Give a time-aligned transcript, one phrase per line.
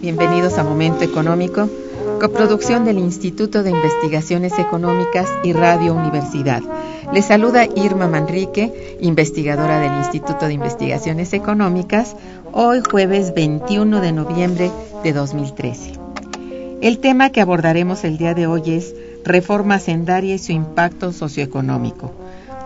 [0.00, 1.68] Bienvenidos a Momento Económico,
[2.20, 6.62] coproducción del Instituto de Investigaciones Económicas y Radio Universidad.
[7.14, 12.14] Les saluda Irma Manrique, investigadora del Instituto de Investigaciones Económicas,
[12.52, 14.70] hoy jueves 21 de noviembre
[15.02, 15.94] de 2013.
[16.82, 18.94] El tema que abordaremos el día de hoy es
[19.24, 22.14] reforma sendaria y su impacto socioeconómico.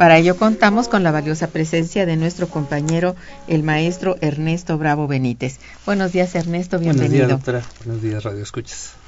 [0.00, 3.15] Para ello contamos con la valiosa presencia de nuestro compañero,
[3.47, 5.60] el maestro Ernesto Bravo Benítez.
[5.86, 7.26] Buenos días, Ernesto, bienvenido.
[7.26, 7.62] Buenos días, doctora.
[7.84, 9.03] Buenos días, Radio Escuchas.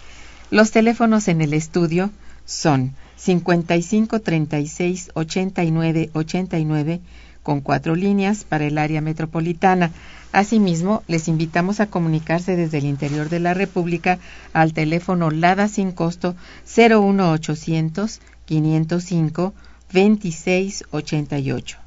[0.51, 2.11] Los teléfonos en el estudio
[2.45, 7.01] son 55 36 89 89
[7.43, 9.91] con cuatro líneas para el área metropolitana.
[10.33, 14.19] Asimismo, les invitamos a comunicarse desde el interior de la República
[14.53, 16.37] al teléfono LADA sin costo
[16.77, 19.55] 01800 505
[19.93, 21.86] 2688.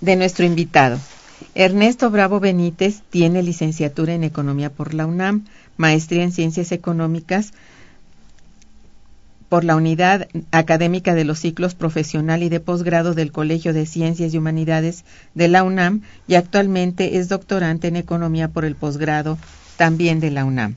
[0.00, 0.98] De nuestro invitado.
[1.54, 5.46] Ernesto Bravo Benítez tiene licenciatura en Economía por la UNAM,
[5.76, 7.52] maestría en Ciencias Económicas
[9.50, 14.32] por la Unidad Académica de los Ciclos Profesional y de Posgrado del Colegio de Ciencias
[14.32, 19.38] y Humanidades de la UNAM y actualmente es doctorante en Economía por el posgrado
[19.76, 20.76] también de la UNAM.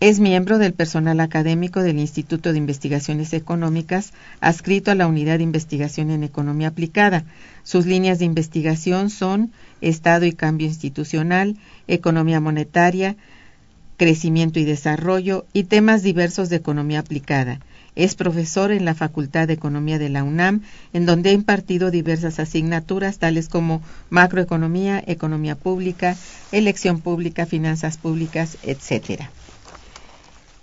[0.00, 5.44] Es miembro del personal académico del Instituto de Investigaciones Económicas, adscrito a la Unidad de
[5.44, 7.24] Investigación en Economía Aplicada.
[7.62, 13.16] Sus líneas de investigación son Estado y Cambio Institucional, Economía Monetaria,
[14.00, 17.60] Crecimiento y Desarrollo y temas diversos de economía aplicada.
[17.94, 20.62] Es profesor en la Facultad de Economía de la UNAM,
[20.94, 26.16] en donde ha impartido diversas asignaturas tales como macroeconomía, economía pública,
[26.50, 29.30] elección pública, finanzas públicas, etcétera.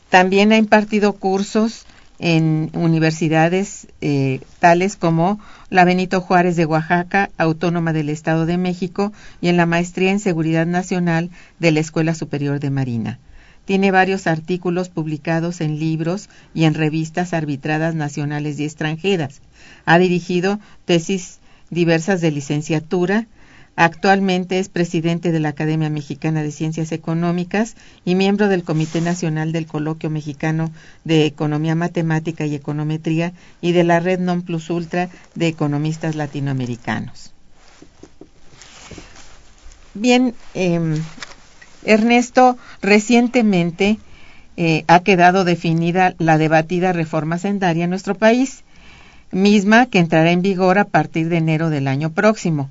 [0.10, 1.86] También ha impartido cursos
[2.18, 5.40] en universidades eh, tales como
[5.70, 10.20] la Benito Juárez de Oaxaca, Autónoma del Estado de México, y en la Maestría en
[10.20, 11.30] Seguridad Nacional
[11.60, 13.20] de la Escuela Superior de Marina.
[13.68, 19.42] Tiene varios artículos publicados en libros y en revistas arbitradas nacionales y extranjeras.
[19.84, 23.28] Ha dirigido tesis diversas de licenciatura,
[23.80, 27.76] Actualmente es presidente de la Academia Mexicana de Ciencias Económicas
[28.06, 30.72] y miembro del Comité Nacional del Coloquio Mexicano
[31.04, 37.34] de Economía Matemática y Econometría y de la Red Non Plus Ultra de Economistas Latinoamericanos.
[39.94, 41.00] Bien, eh,
[41.88, 43.98] Ernesto, recientemente
[44.58, 48.64] eh, ha quedado definida la debatida reforma sendaria en nuestro país,
[49.32, 52.70] misma que entrará en vigor a partir de enero del año próximo.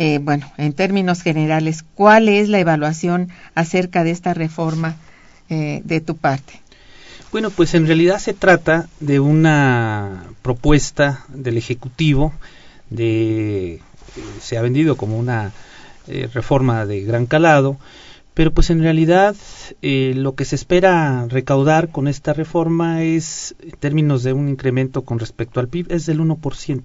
[0.00, 4.94] Eh, bueno, en términos generales, ¿cuál es la evaluación acerca de esta reforma
[5.50, 6.60] eh, de tu parte?
[7.32, 12.32] Bueno, pues en realidad se trata de una propuesta del Ejecutivo,
[12.90, 13.80] de, eh,
[14.40, 15.52] se ha vendido como una
[16.32, 17.76] reforma de gran calado,
[18.38, 19.34] pero pues en realidad
[19.82, 25.18] lo que se espera recaudar con esta reforma es, en términos de un incremento con
[25.18, 26.82] respecto al PIB, es del 1%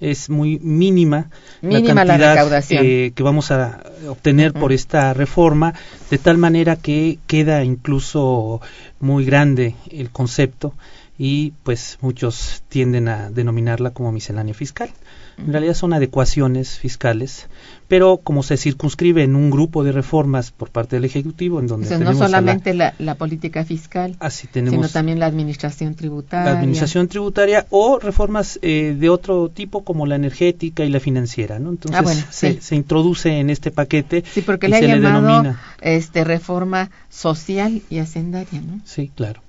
[0.00, 1.30] es muy mínima,
[1.62, 5.74] mínima la cantidad eh, que vamos a obtener por esta reforma,
[6.10, 8.60] de tal manera que queda incluso
[9.00, 10.74] muy grande el concepto
[11.18, 14.90] y pues muchos tienden a denominarla como miscelánea fiscal.
[15.38, 17.48] En realidad son adecuaciones fiscales,
[17.88, 21.98] pero como se circunscribe en un grupo de reformas por parte del Ejecutivo, en donde
[21.98, 26.52] no solamente la, política fiscal, así tenemos sino también la administración tributaria.
[26.52, 31.58] La administración tributaria o reformas eh, de otro tipo como la energética y la financiera,
[31.58, 31.68] ¿no?
[31.68, 36.24] Entonces ah, se, introduce en este paquete sí, porque y le se le denomina este
[36.24, 38.80] reforma social y hacendaria, ¿no?
[38.84, 39.45] Sí, claro.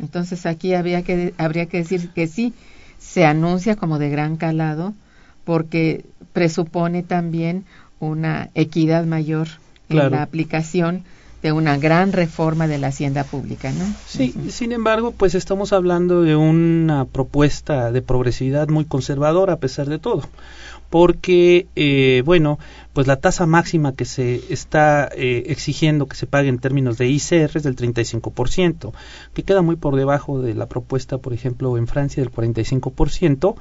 [0.00, 2.54] Entonces aquí habría que habría que decir que sí
[2.98, 4.94] se anuncia como de gran calado
[5.44, 7.64] porque presupone también
[8.00, 9.48] una equidad mayor
[9.88, 11.04] en la aplicación
[11.42, 13.84] de una gran reforma de la hacienda pública, ¿no?
[14.06, 19.86] Sí, sin embargo, pues estamos hablando de una propuesta de progresividad muy conservadora a pesar
[19.88, 20.22] de todo,
[20.90, 22.58] porque, eh, bueno,
[22.96, 27.06] pues la tasa máxima que se está eh, exigiendo que se pague en términos de
[27.06, 28.94] ICR es del 35%,
[29.34, 33.54] que queda muy por debajo de la propuesta, por ejemplo, en Francia del 45%,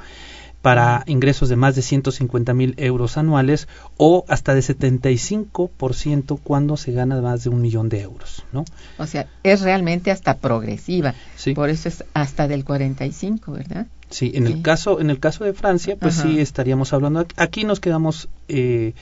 [0.61, 3.67] para ingresos de más de 150 mil euros anuales
[3.97, 8.63] o hasta de 75% cuando se gana más de un millón de euros, ¿no?
[8.97, 11.13] O sea, es realmente hasta progresiva.
[11.35, 11.53] Sí.
[11.53, 13.87] Por eso es hasta del 45, ¿verdad?
[14.09, 17.81] Sí, en el caso en el caso de Francia, pues sí estaríamos hablando aquí nos
[17.81, 18.93] quedamos eh,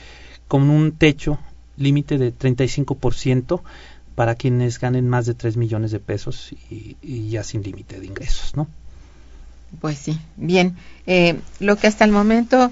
[0.48, 1.38] con un techo
[1.76, 3.62] límite de 35%
[4.14, 8.06] para quienes ganen más de 3 millones de pesos y, y ya sin límite de
[8.06, 8.68] ingresos, ¿no?
[9.80, 10.76] Pues sí, bien.
[11.06, 12.70] Eh, lo que hasta el momento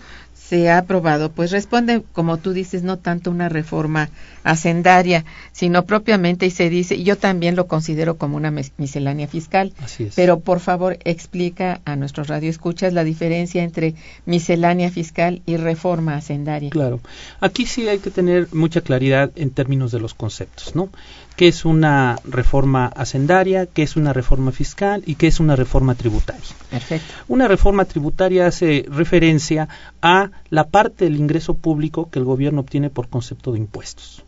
[0.53, 4.11] se ha aprobado, pues responde, como tú dices, no tanto una reforma
[4.45, 9.73] hacendaria, sino propiamente, y se dice, yo también lo considero como una miscelánea fiscal.
[9.83, 10.15] Así es.
[10.15, 13.95] Pero por favor, explica a nuestros radioescuchas la diferencia entre
[14.27, 16.69] miscelánea fiscal y reforma hacendaria.
[16.69, 17.01] Claro.
[17.41, 20.91] Aquí sí hay que tener mucha claridad en términos de los conceptos, ¿no?
[21.35, 25.95] Qué es una reforma hacendaria, qué es una reforma fiscal y qué es una reforma
[25.95, 26.43] tributaria.
[26.71, 27.13] Perfecto.
[27.29, 29.69] Una reforma tributaria hace referencia
[30.01, 34.25] a la parte del ingreso público que el gobierno obtiene por concepto de impuestos.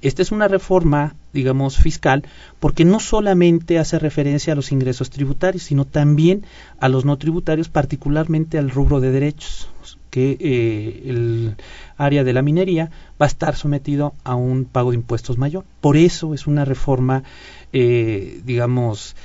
[0.00, 2.22] Esta es una reforma, digamos, fiscal,
[2.60, 6.44] porque no solamente hace referencia a los ingresos tributarios, sino también
[6.78, 11.56] a los no tributarios, particularmente al rubro de derechos que eh, el
[11.96, 12.90] área de la minería
[13.20, 15.64] va a estar sometido a un pago de impuestos mayor.
[15.80, 17.24] Por eso es una reforma,
[17.72, 19.16] eh, digamos,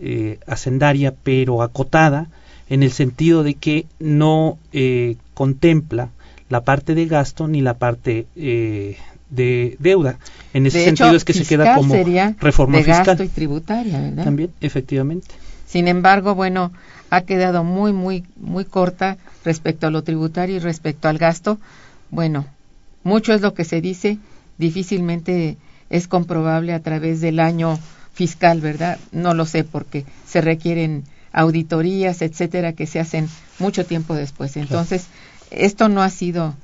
[0.00, 2.28] eh, hacendaria, pero acotada,
[2.68, 4.58] en el sentido de que no
[5.34, 6.10] contempla
[6.48, 10.18] la parte de gasto ni la parte de deuda.
[10.54, 11.94] En ese sentido es que se queda como
[12.38, 13.06] reforma de fiscal.
[13.06, 14.24] Gasto y tributaria, ¿verdad?
[14.24, 15.34] También, efectivamente.
[15.66, 16.72] Sin embargo, bueno,
[17.10, 21.58] ha quedado muy, muy, muy corta respecto a lo tributario y respecto al gasto.
[22.10, 22.46] Bueno,
[23.02, 24.18] mucho es lo que se dice,
[24.58, 25.56] difícilmente
[25.88, 27.78] es comprobable a través del año
[28.12, 28.98] fiscal, ¿verdad?
[29.12, 33.28] No lo sé porque se requieren auditorías, etcétera, que se hacen
[33.58, 34.56] mucho tiempo después.
[34.56, 35.06] Entonces,
[35.50, 36.54] esto no ha sido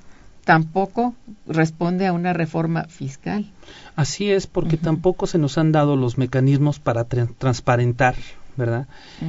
[0.46, 1.12] tampoco
[1.48, 3.50] responde a una reforma fiscal.
[3.96, 8.14] Así es, porque tampoco se nos han dado los mecanismos para transparentar
[8.56, 8.86] ¿verdad?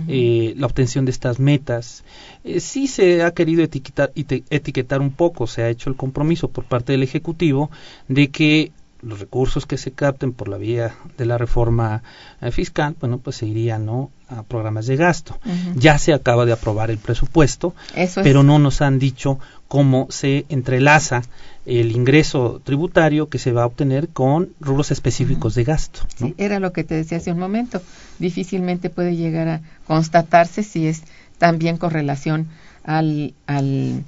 [0.07, 2.03] Eh, la obtención de estas metas.
[2.43, 6.65] Eh, sí se ha querido etiquetar, etiquetar un poco, se ha hecho el compromiso por
[6.65, 7.69] parte del Ejecutivo
[8.07, 12.03] de que los recursos que se capten por la vía de la reforma
[12.41, 14.11] eh, fiscal, bueno, pues se irían ¿no?
[14.27, 15.39] a programas de gasto.
[15.75, 17.73] Ya se acaba de aprobar el presupuesto,
[18.15, 21.21] pero no nos han dicho cómo se entrelaza
[21.67, 25.99] el ingreso tributario que se va a obtener con rubros específicos de gasto.
[26.15, 27.81] Sí, era lo que te decía hace un momento.
[28.19, 31.03] Difícilmente puede llegar a constatarse si es
[31.37, 32.47] también con relación
[32.85, 34.05] al, al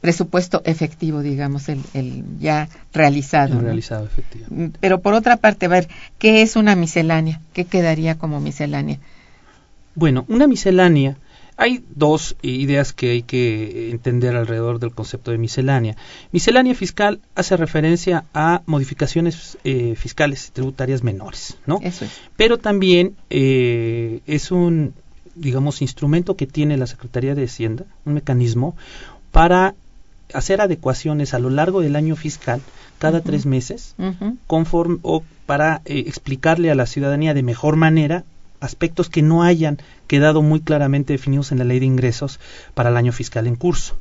[0.00, 3.58] presupuesto efectivo, digamos, el, el ya realizado.
[3.58, 4.46] El realizado, efectivo.
[4.48, 7.38] Mm, Pero por otra parte, a ver, ¿qué es una miscelánea?
[7.52, 8.98] ¿Qué quedaría como miscelánea?
[9.94, 11.16] Bueno, una miscelánea,
[11.56, 15.96] hay dos ideas que hay que entender alrededor del concepto de miscelánea.
[16.32, 21.78] Miscelánea fiscal hace referencia a modificaciones eh, fiscales y tributarias menores, ¿no?
[21.82, 22.12] Eso es.
[22.36, 24.94] Pero también eh, es un,
[25.34, 28.76] digamos, instrumento que tiene la Secretaría de Hacienda, un mecanismo
[29.30, 29.74] para
[30.32, 32.60] hacer adecuaciones a lo largo del año fiscal
[32.98, 34.36] cada tres meses Ujú.
[34.46, 38.24] conforme o para eh, explicarle a la ciudadanía de mejor manera
[38.64, 42.40] aspectos que no hayan quedado muy claramente definidos en la ley de ingresos
[42.74, 43.96] para el año fiscal en curso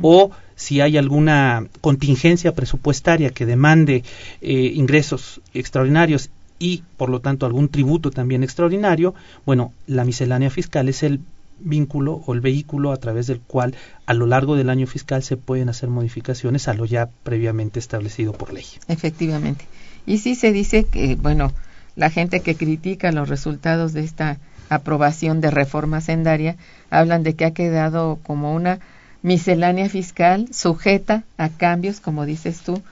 [0.00, 4.04] o si hay alguna contingencia presupuestaria que demande
[4.40, 9.14] eh, ingresos extraordinarios y por lo tanto algún tributo también extraordinario,
[9.44, 11.20] bueno, la miscelánea fiscal es el
[11.58, 13.74] vínculo o el vehículo a través del cual
[14.06, 18.32] a lo largo del año fiscal se pueden hacer modificaciones a lo ya previamente establecido
[18.32, 18.64] por ley.
[18.88, 19.66] Efectivamente.
[20.06, 21.52] Y sí se dice que, bueno,
[21.96, 26.56] la gente que critica los resultados de esta aprobación de reforma sendaria
[26.90, 28.78] hablan de que ha quedado como una
[29.22, 32.82] miscelánea fiscal sujeta a cambios, como dices tú,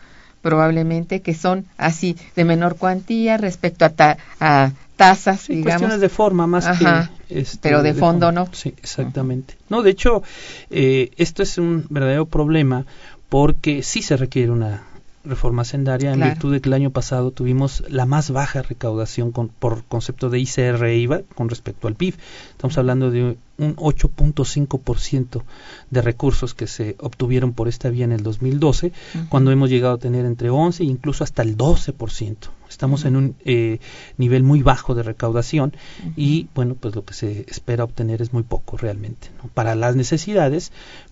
[0.43, 5.73] probablemente que son así de menor cuantía respecto a, ta- a tasas, Sí, digamos.
[5.81, 8.49] cuestiones de forma más Ajá, que este, pero de fondo no.
[8.53, 9.55] Sí, exactamente.
[9.69, 10.23] No, de hecho,
[10.71, 12.85] eh, esto es un verdadero problema
[13.29, 14.83] porque sí se requiere una
[15.23, 19.49] reforma sendaria en virtud de que el año pasado tuvimos la más baja recaudación con-
[19.49, 22.15] por concepto de ICR e IVA con respecto al PIB.
[22.53, 25.43] Estamos hablando de un 8.5%
[25.91, 29.29] de recursos que se obtuvieron por esta vía en el 2012, Ujú.
[29.29, 32.37] cuando hemos llegado a tener entre 11 e incluso hasta el 12%.
[32.69, 33.81] Estamos en un eh,
[34.17, 35.73] nivel muy bajo de recaudación
[36.17, 39.29] y bueno, pues lo que se espera obtener es muy poco realmente.
[39.43, 39.51] ¿no?
[39.53, 40.71] Para las necesidades,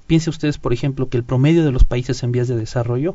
[0.08, 3.14] piense ustedes, por ejemplo, que el promedio de los países en vías de desarrollo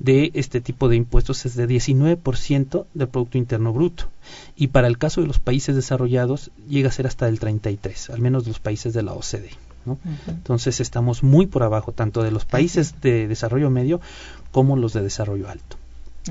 [0.00, 4.08] de este tipo de impuestos es de 19% del Producto Interno Bruto.
[4.56, 8.20] Y para el caso de los países desarrollados llega a ser hasta el 33%, al
[8.20, 9.50] menos de los países de la OCDE.
[9.84, 9.98] ¿no?
[10.26, 14.00] Entonces estamos muy por abajo, tanto de los países de desarrollo medio
[14.50, 15.76] como los de desarrollo alto.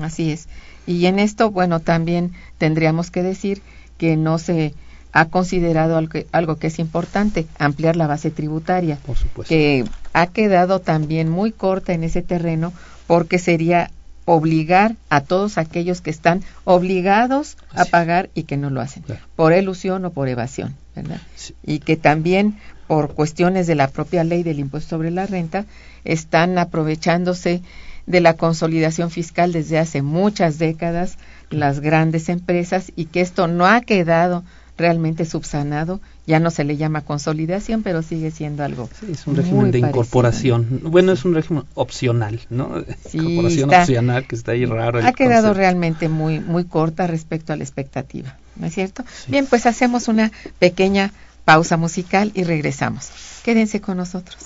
[0.00, 0.48] Así es.
[0.86, 3.62] Y en esto, bueno, también tendríamos que decir
[3.96, 4.74] que no se
[5.12, 9.48] ha considerado algo que, algo que es importante, ampliar la base tributaria, Por supuesto.
[9.52, 12.72] que ha quedado también muy corta en ese terreno
[13.06, 13.90] porque sería
[14.24, 19.20] obligar a todos aquellos que están obligados a pagar y que no lo hacen, Claro.
[19.34, 21.20] por elusión o por evasión, ¿verdad?
[21.34, 21.54] Sí.
[21.64, 25.64] y que también por cuestiones de la propia ley del impuesto sobre la renta
[26.04, 27.62] están aprovechándose
[28.06, 31.16] de la consolidación fiscal desde hace muchas décadas
[31.50, 34.44] las grandes empresas y que esto no ha quedado
[34.80, 38.88] realmente subsanado, ya no se le llama consolidación, pero sigue siendo algo.
[38.98, 39.88] Sí, es un muy régimen de parecido.
[39.88, 40.80] incorporación.
[40.84, 42.82] Bueno, es un régimen opcional, ¿no?
[43.08, 44.98] Sí, Incorporación está- opcional que está ahí raro.
[44.98, 45.54] Ha quedado concepto.
[45.54, 49.04] realmente muy muy corta respecto a la expectativa, ¿no es cierto?
[49.24, 49.30] Sí.
[49.30, 51.12] Bien, pues hacemos una pequeña
[51.44, 53.10] pausa musical y regresamos.
[53.44, 54.36] Quédense con nosotros.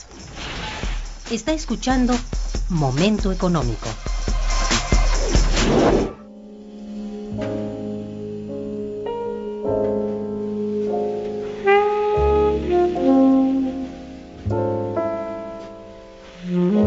[1.31, 2.15] Está escuchando
[2.69, 3.89] Momento Económico.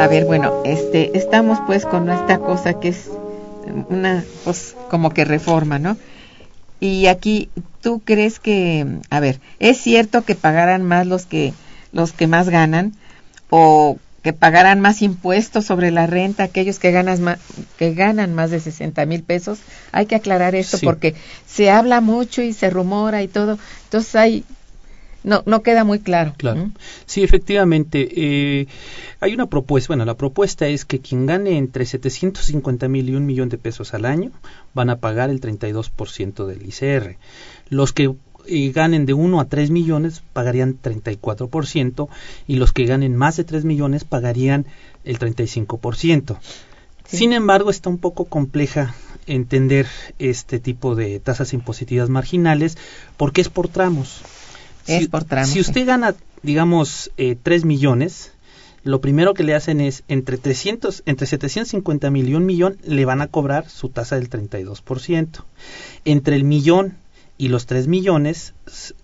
[0.00, 3.10] A ver, bueno, este, estamos pues con esta cosa que es
[3.90, 5.96] una, pues, como que reforma, ¿no?
[6.80, 7.50] Y aquí,
[7.82, 11.52] ¿tú crees que, a ver, es cierto que pagaran más los que,
[11.92, 12.94] los que más ganan
[13.50, 17.38] o que pagaran más impuestos sobre la renta aquellos que ganan más,
[17.78, 19.58] que ganan más de 60 mil pesos?
[19.92, 20.86] Hay que aclarar esto Sí.
[20.86, 21.14] porque
[21.46, 24.44] se habla mucho y se rumora y todo, entonces hay,
[25.22, 26.34] no, no queda muy claro.
[26.36, 26.70] Claro.
[27.06, 28.08] Sí, efectivamente.
[28.12, 28.66] eh,
[29.20, 29.88] hay una propuesta.
[29.88, 33.92] Bueno, la propuesta es que quien gane entre 750 mil y un millón de pesos
[33.94, 34.30] al año
[34.74, 37.16] van a pagar el 32% del ICR.
[37.68, 38.14] Los que
[38.46, 42.08] eh, ganen de 1 a 3 millones pagarían 34%
[42.46, 44.66] y los que ganen más de 3 millones pagarían
[45.04, 46.38] el 35%.
[47.04, 47.16] Sí.
[47.16, 48.94] Sin embargo, está un poco compleja
[49.26, 49.86] entender
[50.18, 52.78] este tipo de tasas impositivas marginales
[53.16, 54.22] porque es por tramos.
[54.86, 58.32] Es Si- por tramos, Si usted gana, digamos, eh, 3 millones,
[58.82, 63.04] lo primero que le hacen es entre 300, entre 750 mil y un millón le
[63.04, 65.44] van a cobrar su tasa del 32%.
[66.04, 66.96] Entre el millón
[67.36, 68.54] y los 3 millones,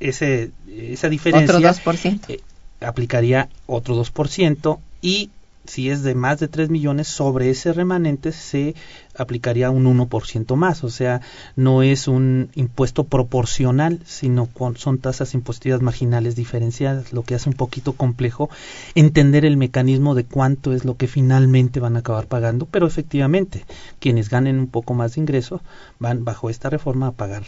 [0.01, 2.21] ese, esa diferencia Otro 2%.
[2.29, 2.41] eh,
[2.81, 5.31] aplicaría otro 2% y
[5.67, 8.75] si es de más de 3 millones, sobre ese remanente se
[9.17, 10.85] aplicaría un 1% más.
[10.85, 11.21] O sea,
[11.55, 17.49] no es un impuesto proporcional, sino con, son tasas impositivas marginales diferenciadas, lo que hace
[17.49, 18.51] un poquito complejo
[18.95, 22.67] entender el mecanismo de cuánto es lo que finalmente van a acabar pagando.
[22.67, 23.65] Pero efectivamente,
[24.01, 25.61] quienes ganen un poco más de ingreso
[25.99, 27.45] van bajo esta reforma a pagar,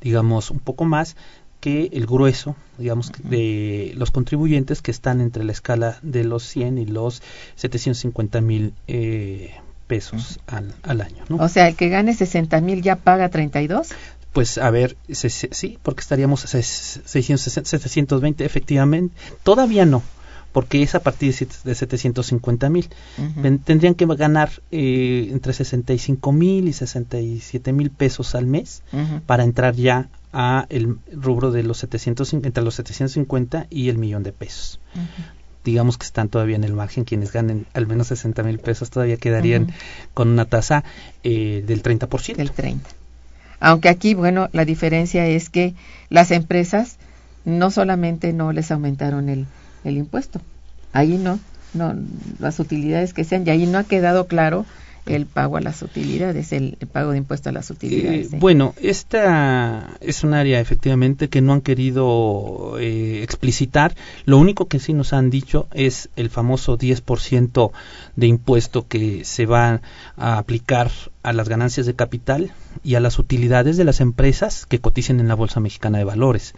[0.00, 1.16] digamos, un poco más
[1.62, 6.76] que el grueso, digamos, de los contribuyentes que están entre la escala de los 100
[6.76, 7.22] y los
[7.54, 9.52] 750 mil eh,
[9.86, 11.36] pesos al, al año, ¿no?
[11.36, 13.90] O sea, el que gane 60 mil ya paga 32.
[14.32, 19.14] Pues a ver, se- se- sí, porque estaríamos a ses- 660, 720, efectivamente.
[19.44, 20.02] Todavía no,
[20.52, 22.88] porque es a partir de siete- de 750 mil.
[23.64, 28.82] Tendrían que ganar eh, entre 65 mil y 67 mil pesos al mes
[29.26, 34.22] para entrar ya a el rubro de los 750, entre los 750 y el millón
[34.22, 34.80] de pesos.
[35.64, 39.16] Digamos que están todavía en el margen, quienes ganen al menos 60 mil pesos todavía
[39.16, 39.68] quedarían
[40.12, 40.82] con una tasa
[41.22, 42.34] eh, del 30%.
[42.36, 42.88] del 30.
[43.60, 45.74] Aunque aquí, bueno, la diferencia es que
[46.08, 46.96] las empresas
[47.44, 49.46] no solamente no les aumentaron el,
[49.84, 50.40] el impuesto,
[50.92, 51.38] ahí no,
[51.74, 51.94] no,
[52.38, 54.64] las utilidades que sean, y ahí no ha quedado claro
[55.06, 58.32] el pago a las utilidades, el, el pago de impuesto a las utilidades.
[58.32, 58.36] ¿eh?
[58.38, 63.94] bueno, esta es un área efectivamente que no han querido eh, explicitar.
[64.26, 67.72] Lo único que sí nos han dicho es el famoso 10%
[68.14, 69.80] de impuesto que se va
[70.16, 70.90] a aplicar
[71.22, 72.52] a las ganancias de capital
[72.84, 76.54] y a las utilidades de las empresas que coticen en la Bolsa Mexicana de Valores.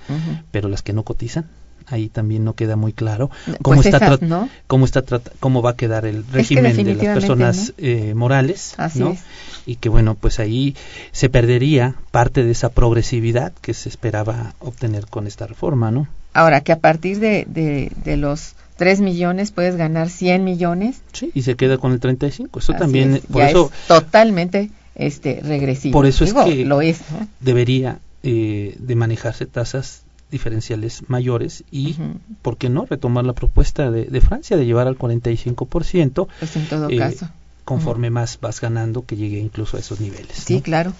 [0.51, 1.49] Pero las que no cotizan,
[1.87, 4.49] ahí también no queda muy claro Pues cómo está esas, ¿no?
[4.67, 5.03] cómo está
[5.41, 9.11] cómo va a quedar el que régimen de las personas eh, morales Así ¿no?
[9.11, 9.21] es.
[9.67, 10.75] y que bueno pues ahí
[11.13, 16.63] se perdería parte de esa progresividad que se esperaba obtener con esta reforma no Ahora,
[16.63, 20.97] que a partir de, de, de los 3 millones puedes ganar 100 millones.
[21.13, 23.87] sí y se queda con el 35 eso así también es, por ya eso es
[23.87, 25.93] totalmente este regresivo.
[25.93, 27.27] Por eso es que- lo es, ¿no?
[27.41, 30.04] debería eh, de manejarse tasas
[30.35, 32.19] diferenciales mayores y Ujú.
[32.43, 36.67] por qué no retomar la propuesta de, de Francia de llevar al 45% Pues en
[36.67, 37.29] todo eh, caso.
[37.65, 40.63] conforme más vas ganando que llegue incluso a esos niveles Sí, ¿no?
[40.63, 40.93] claro.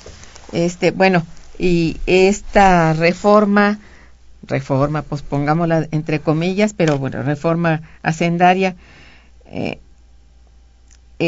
[0.53, 1.27] Este, bueno,
[1.59, 3.81] y esta reforma,
[4.47, 8.77] reforma, pues pongámosla entre comillas, pero bueno, reforma hacendaria,
[9.47, 9.81] eh,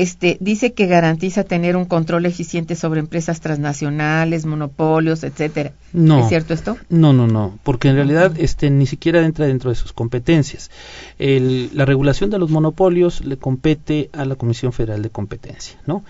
[0.03, 5.73] este, dice que garantiza tener un control eficiente sobre empresas transnacionales, monopolios, etcétera.
[5.93, 6.21] No.
[6.21, 6.77] ¿Es cierto esto?
[6.89, 10.71] No, no, no, porque en realidad este ni siquiera entra dentro de sus competencias.
[11.19, 16.05] El- la regulación de los monopolios le compete a la Comisión Federal de Competencia, ¿no?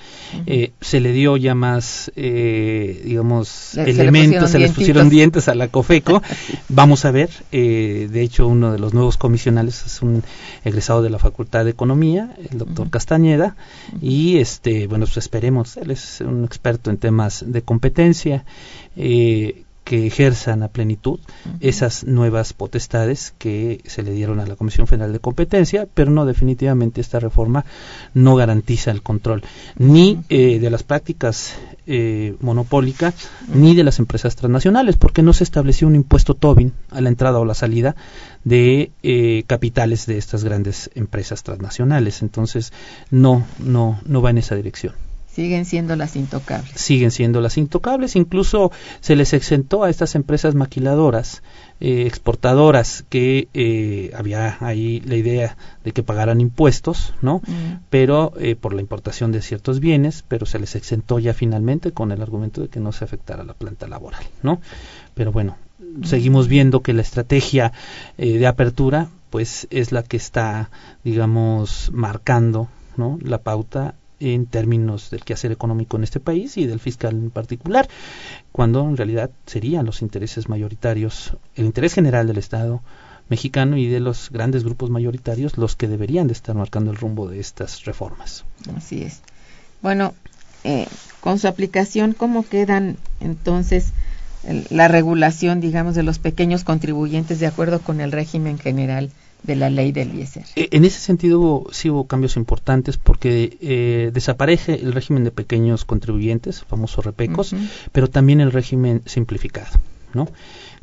[0.47, 4.73] Eh, se le dio ya más, eh, digamos, Le- se le elementos, pusieron se les
[4.73, 6.23] pusieron dientes a la COFECO.
[6.69, 10.23] Vamos a ver, eh, de hecho, uno de los nuevos comisionales es un
[10.65, 12.91] egresado de la Facultad de Economía, el doctor.
[12.91, 13.57] Castañeda,
[14.01, 18.45] y este, bueno, pues esperemos, él es un experto en temas de competencia.
[18.97, 21.21] Eh, que ejerzan a plenitud
[21.61, 26.27] esas nuevas potestades que se le dieron a la Comisión Federal de Competencia, pero no
[26.27, 27.65] definitivamente esta reforma
[28.13, 29.45] no garantiza el control
[29.79, 31.55] ni eh, de las prácticas
[31.87, 33.15] eh, monopólicas
[33.47, 37.39] ni de las empresas transnacionales, porque no se estableció un impuesto Tobin a la entrada
[37.39, 37.95] o la salida
[38.47, 42.23] de eh, capitales de estas grandes empresas transnacionales.
[42.23, 42.73] Entonces,
[43.11, 44.95] no, no, no va en esa dirección.
[45.27, 46.81] Siguen siendo las intocables.
[46.81, 48.15] Siguen siendo las intocables.
[48.15, 51.43] Incluso se les exentó a estas empresas maquiladoras,
[51.81, 57.43] eh, exportadoras, que eh, había ahí la idea de que pagaran impuestos, ¿no?
[57.47, 57.81] Mm.
[57.91, 62.13] Pero eh, por la importación de ciertos bienes, pero se les exentó ya finalmente con
[62.13, 64.61] el argumento de que no se afectara la planta laboral, ¿no?
[65.15, 65.57] Pero bueno,
[66.03, 67.73] seguimos viendo que la estrategia
[68.19, 70.71] eh, de apertura, pues es la que está,
[71.05, 73.19] digamos, marcando, ¿no?
[73.23, 77.89] La pauta en términos del quehacer económico en este país y del fiscal en particular,
[78.53, 82.83] cuando en realidad serían los intereses mayoritarios, el interés general del Estado
[83.29, 87.29] mexicano y de los grandes grupos mayoritarios los que deberían de estar marcando el rumbo
[87.29, 88.45] de estas reformas.
[88.77, 89.21] Así es.
[89.83, 90.15] Bueno,
[90.65, 90.87] eh,
[91.21, 93.93] con su aplicación, ¿cómo quedan entonces
[94.71, 99.11] la regulación, digamos, de los pequeños contribuyentes de acuerdo con el régimen general
[99.43, 100.45] de la ley del ISR?
[100.57, 105.31] Eh, En ese sentido hubo- sí hubo cambios importantes porque eh, desaparece el régimen de
[105.31, 107.55] pequeños contribuyentes, famosos repecos,
[107.93, 109.79] pero también el régimen simplificado,
[110.15, 110.29] ¿no?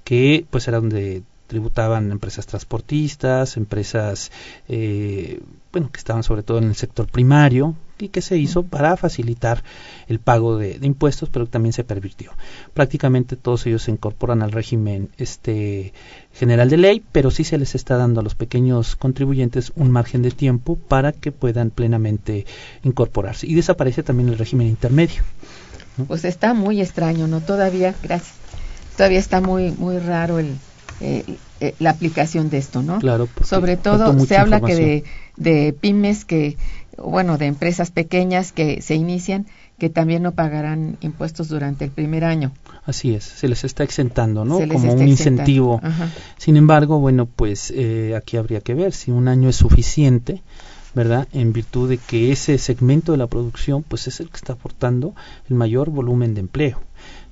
[0.04, 4.32] Que pues era donde tributaban empresas transportistas, empresas,
[4.67, 5.39] eh,
[5.71, 9.63] bueno, que estaban sobre todo en el sector primario y que se hizo para facilitar
[10.07, 12.31] el pago de, de impuestos, pero también se pervirtió.
[12.73, 15.93] Prácticamente todos ellos se incorporan al régimen este
[16.33, 20.21] general de ley, pero sí se les está dando a los pequeños contribuyentes un margen
[20.21, 22.45] de tiempo para que puedan plenamente
[22.83, 23.47] incorporarse.
[23.47, 25.23] Y desaparece también el régimen intermedio.
[26.07, 27.39] Pues está muy extraño, ¿no?
[27.41, 28.35] Todavía, gracias.
[28.97, 30.55] Todavía está muy muy raro el,
[31.01, 31.23] eh,
[31.59, 32.99] eh, la aplicación de esto, ¿no?
[32.99, 35.03] Claro, Sobre todo se habla que de,
[35.37, 36.57] de pymes que,
[36.97, 42.23] bueno, de empresas pequeñas que se inician que también no pagarán impuestos durante el primer
[42.23, 42.51] año.
[42.86, 44.60] Así es, se les está exentando, ¿no?
[44.67, 45.82] Como un incentivo.
[46.38, 50.41] Sin embargo, bueno, pues eh, aquí habría que ver si un año es suficiente,
[50.93, 51.27] ¿verdad?
[51.34, 55.15] En virtud de que ese segmento de la producción, pues es el que está aportando
[55.49, 56.79] el mayor volumen de empleo.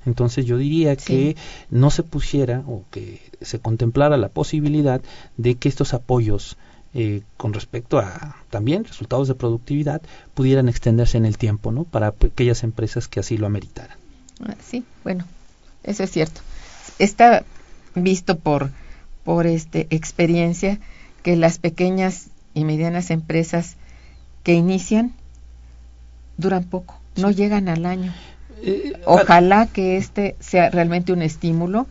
[0.04, 1.36] Entonces yo diría que
[1.70, 5.00] no se pusiera o que se contemplara la posibilidad
[5.36, 6.56] de que estos apoyos
[6.94, 10.02] eh, con respecto a también resultados de productividad
[10.34, 11.84] pudieran extenderse en el tiempo, ¿no?
[11.84, 13.96] Para aquellas empresas que así lo ameritaran.
[14.44, 15.24] Ah, Sí, bueno,
[15.84, 16.40] eso es cierto.
[16.98, 17.44] Está
[17.94, 18.70] visto por,
[19.24, 20.78] por este, experiencia
[21.22, 23.76] que las pequeñas y medianas empresas
[24.42, 25.12] que inician
[26.36, 28.12] duran poco, no llegan al año.
[28.62, 31.86] Eh, Ojalá que este sea realmente un estímulo,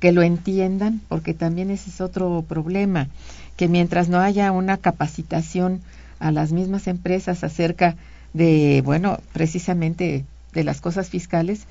[0.00, 3.08] que lo entiendan, porque también ese es otro problema,
[3.56, 5.80] que mientras no haya una capacitación
[6.18, 7.96] a las mismas empresas acerca
[8.32, 11.66] de, bueno, precisamente de las cosas fiscales,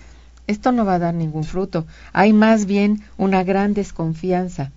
[0.48, 1.86] esto no va a dar ningún fruto.
[2.14, 4.72] Hay más bien una gran desconfianza.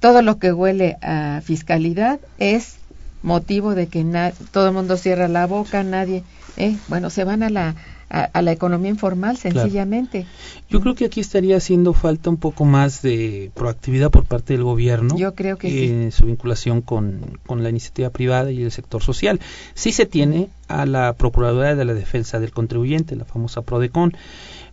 [0.00, 2.76] Todo lo que huele a fiscalidad es
[3.22, 4.04] motivo de que
[4.52, 6.22] todo el mundo cierra la boca, nadie,
[6.56, 7.74] eh, bueno, se van a la
[8.10, 10.26] a, a la economía informal sencillamente.
[10.68, 14.62] Yo creo que aquí estaría haciendo falta un poco más de proactividad por parte del
[14.62, 15.16] gobierno.
[15.16, 16.16] Yo creo que sí.
[16.16, 19.40] su vinculación con, con la iniciativa privada y el sector social.
[19.74, 24.14] Sí se tiene a la Procuraduría de la Defensa del Contribuyente, la famosa PRODECON,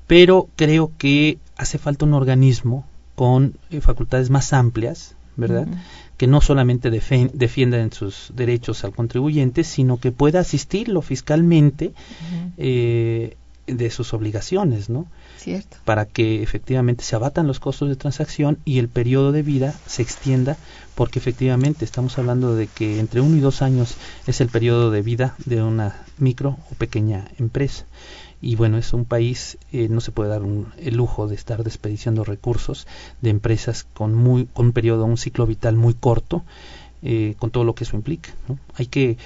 [0.08, 5.67] pero creo que hace falta un organismo con eh, facultades más amplias, ¿verdad?
[6.17, 11.93] Que no solamente defen- defienda en sus derechos al contribuyente, sino que pueda asistirlo fiscalmente
[12.58, 13.36] eh,
[13.67, 15.08] de sus obligaciones, ¿no?
[15.38, 15.78] Cierto.
[15.86, 20.02] Para que efectivamente se abatan los costos de transacción y el periodo de vida se
[20.02, 20.58] extienda,
[20.95, 23.95] porque efectivamente estamos hablando de que entre uno y dos años
[24.28, 27.86] es el periodo de vida de una micro o pequeña empresa.
[28.43, 31.63] Y bueno, es un país, eh, no se puede dar un- el lujo de estar
[31.63, 32.86] desperdiciando recursos
[33.21, 36.43] de empresas con, muy, con un periodo, un ciclo vital muy corto,
[37.01, 38.32] eh, con todo lo que eso implica.
[38.49, 38.58] ¿no?
[38.75, 39.17] Hay que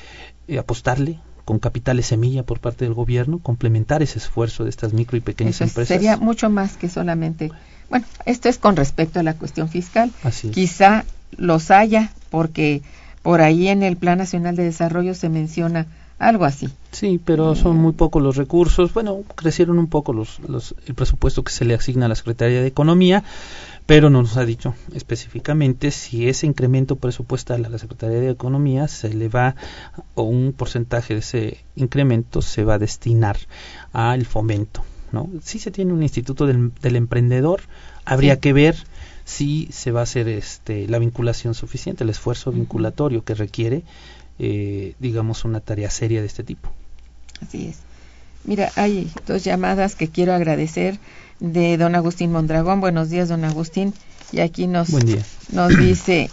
[0.47, 5.17] eh, apostarle con capitales semilla por parte del gobierno, complementar ese esfuerzo de estas micro
[5.17, 5.87] y pequeñas Eso empresas.
[5.95, 7.51] sería mucho más que solamente.
[7.89, 10.11] Bueno, esto es con respecto a la cuestión fiscal.
[10.23, 10.49] Así.
[10.51, 11.05] Quizá
[11.37, 12.81] los haya, porque
[13.23, 15.87] por ahí en el Plan Nacional de Desarrollo se menciona
[16.19, 16.69] algo así.
[16.91, 18.93] Sí, pero son muy pocos los recursos.
[18.93, 22.61] Bueno, crecieron un poco los, los, el presupuesto que se le asigna a la Secretaría
[22.61, 23.23] de Economía,
[23.85, 28.87] pero no nos ha dicho específicamente si ese incremento presupuestal a la Secretaría de Economía
[28.87, 29.55] se le va,
[30.15, 33.37] o un porcentaje de ese incremento se va a destinar
[33.93, 35.29] al fomento ¿no?
[35.41, 37.61] Sí se tiene un instituto del, del emprendedor,
[38.05, 38.75] habría que ver
[39.25, 43.83] si se va a hacer este, la vinculación suficiente, el esfuerzo vinculatorio que requiere,
[44.39, 46.69] eh, digamos, una tarea seria de este tipo.
[47.41, 47.77] Así es.
[48.43, 50.99] Mira, hay dos llamadas que quiero agradecer
[51.39, 52.79] de don Agustín Mondragón.
[52.79, 53.93] Buenos días, don Agustín.
[54.31, 54.89] Y aquí nos,
[55.51, 56.29] nos dice,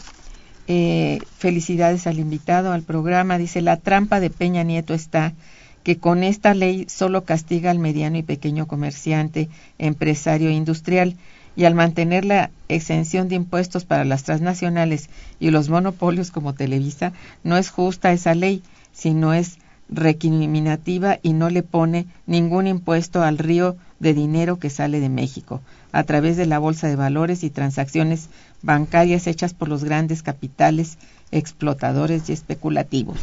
[0.67, 3.39] eh, felicidades al invitado al programa.
[3.39, 5.35] Dice, la trampa de Peña Nieto está
[5.83, 11.17] que con esta ley solo castiga al mediano y pequeño comerciante, empresario e industrial,
[11.57, 15.09] y al mantener la exención de impuestos para las transnacionales
[15.41, 17.13] y los monopolios como Televisa,
[17.43, 18.63] no es justa esa ley,
[18.93, 25.01] sino es recriminativa y no le pone ningún impuesto al río de dinero que sale
[25.01, 25.61] de México
[25.93, 28.29] a través de la bolsa de valores y transacciones
[28.63, 30.99] bancarias hechas por los grandes capitales
[31.31, 33.19] explotadores y especulativos.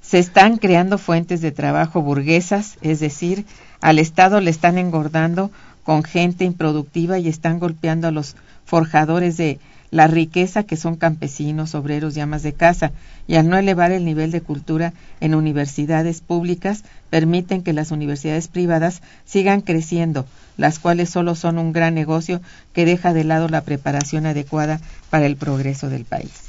[0.00, 3.44] Se están creando fuentes de trabajo burguesas, es decir,
[3.80, 5.50] al Estado le están engordando
[5.86, 9.60] con gente improductiva y están golpeando a los forjadores de
[9.92, 12.90] la riqueza que son campesinos, obreros y amas de casa,
[13.28, 18.48] y al no elevar el nivel de cultura en universidades públicas, permiten que las universidades
[18.48, 22.40] privadas sigan creciendo, las cuales solo son un gran negocio
[22.72, 26.45] que deja de lado la preparación adecuada para el progreso del país.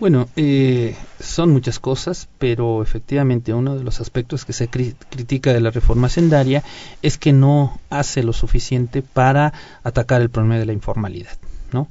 [0.00, 5.60] Bueno, eh, son muchas cosas, pero efectivamente uno de los aspectos que se critica de
[5.60, 6.62] la reforma sendaria
[7.02, 11.36] es que no hace lo suficiente para atacar el problema de la informalidad,
[11.72, 11.88] ¿no?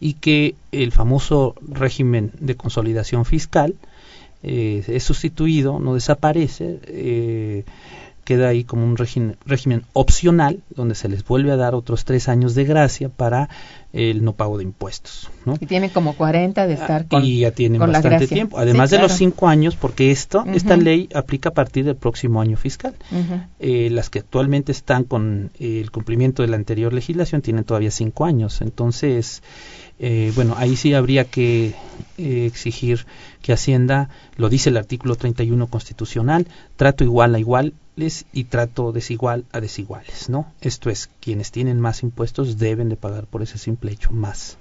[0.00, 3.74] y que el famoso régimen de consolidación fiscal
[4.42, 7.64] eh, es sustituido, no desaparece, eh,
[8.30, 12.28] queda ahí como un régimen, régimen, opcional donde se les vuelve a dar otros tres
[12.28, 13.48] años de gracia para
[13.92, 15.28] el no pago de impuestos.
[15.44, 15.56] ¿no?
[15.58, 19.10] Y tiene como 40 de estar con Y ya tienen bastante tiempo, además de los
[19.10, 22.94] cinco años, porque esto, esta ley aplica a partir del próximo año fiscal.
[23.58, 28.26] eh, las que actualmente están con el cumplimiento de la anterior legislación tienen todavía cinco
[28.26, 28.60] años.
[28.60, 29.42] Entonces,
[30.02, 31.74] eh, bueno, ahí sí habría que
[32.16, 33.04] eh, exigir
[33.42, 39.44] que Hacienda, lo dice el artículo 31 constitucional, trato igual a iguales y trato desigual
[39.52, 40.50] a desiguales, ¿no?
[40.62, 44.56] Esto es, quienes tienen más impuestos deben de pagar por ese simple hecho más.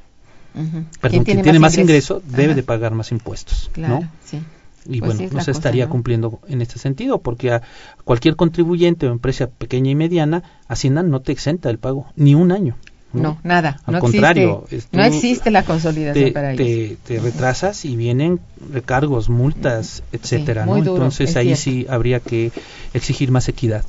[1.00, 4.10] Perdón, quien tiene, más ingreso, debe de pagar más impuestos, ¿no?
[4.26, 4.42] Sí.
[4.86, 7.62] Y pues bueno, no se estaría cumpliendo en este sentido, porque a
[8.04, 12.52] cualquier contribuyente o empresa pequeña y mediana, Hacienda no te exenta el pago ni un
[12.52, 12.76] año.
[13.12, 13.80] No, nada.
[13.86, 18.40] Al contrario, no existe la consolidación te, para te, te, retrasas y vienen
[18.72, 20.66] recargos, multas, etcétera.
[20.66, 20.78] ¿no?
[20.78, 22.52] Entonces ahí sí habría que
[22.94, 23.84] exigir más equidad.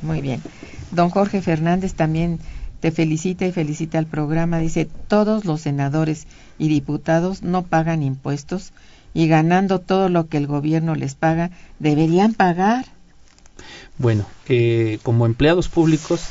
[0.00, 0.40] Muy bien.
[0.90, 2.38] Don Jorge Fernández también
[2.80, 4.58] te felicita y felicita al programa.
[4.58, 6.26] Dice, todos los senadores
[6.58, 8.72] y diputados no pagan impuestos
[9.14, 12.86] y ganando todo lo que el gobierno les paga, deberían pagar.
[13.98, 16.22] Bueno, eh, como empleados públicos,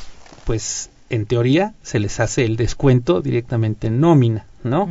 [0.45, 4.89] pues en teoría se les hace el descuento directamente en nómina, ¿no?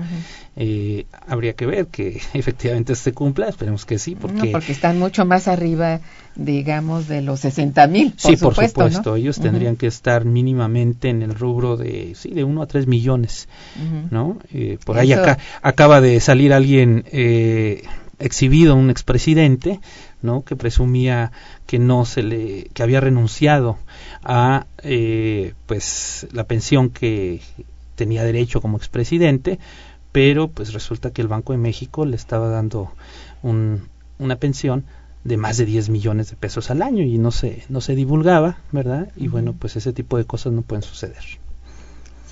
[0.57, 4.37] eh, habría que ver que efectivamente se cumpla, esperemos que sí, porque...
[4.37, 6.01] No, porque están mucho más arriba,
[6.37, 8.13] digamos, de los 60 mil.
[8.19, 12.63] Sí, por supuesto, ellos tendrían que estar mínimamente en el rubro de, sí, de 1
[12.63, 13.49] a 3 millones,
[14.11, 14.39] ¿no?
[14.53, 17.83] Eh, por ahí acá acaba de salir alguien eh,
[18.19, 19.81] exhibido, un expresidente,
[20.23, 20.43] ¿no?
[20.43, 21.33] que presumía
[21.71, 23.79] que no se le que había renunciado
[24.25, 27.43] a eh, pues la pensión que
[27.95, 29.61] tenía derecho como expresidente
[30.11, 32.91] pero pues resulta que el Banco de México le estaba dando
[33.45, 33.83] un,
[34.19, 34.85] una pensión
[35.23, 38.59] de más de 10 millones de pesos al año y no se no se divulgaba
[38.73, 41.23] verdad y bueno pues ese tipo de cosas no pueden suceder.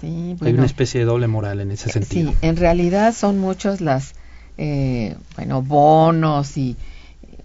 [0.01, 2.33] Sí, hay una especie de doble moral en ese sentido.
[2.33, 4.15] sí en realidad son muchos las
[4.57, 6.77] eh, bueno bonos y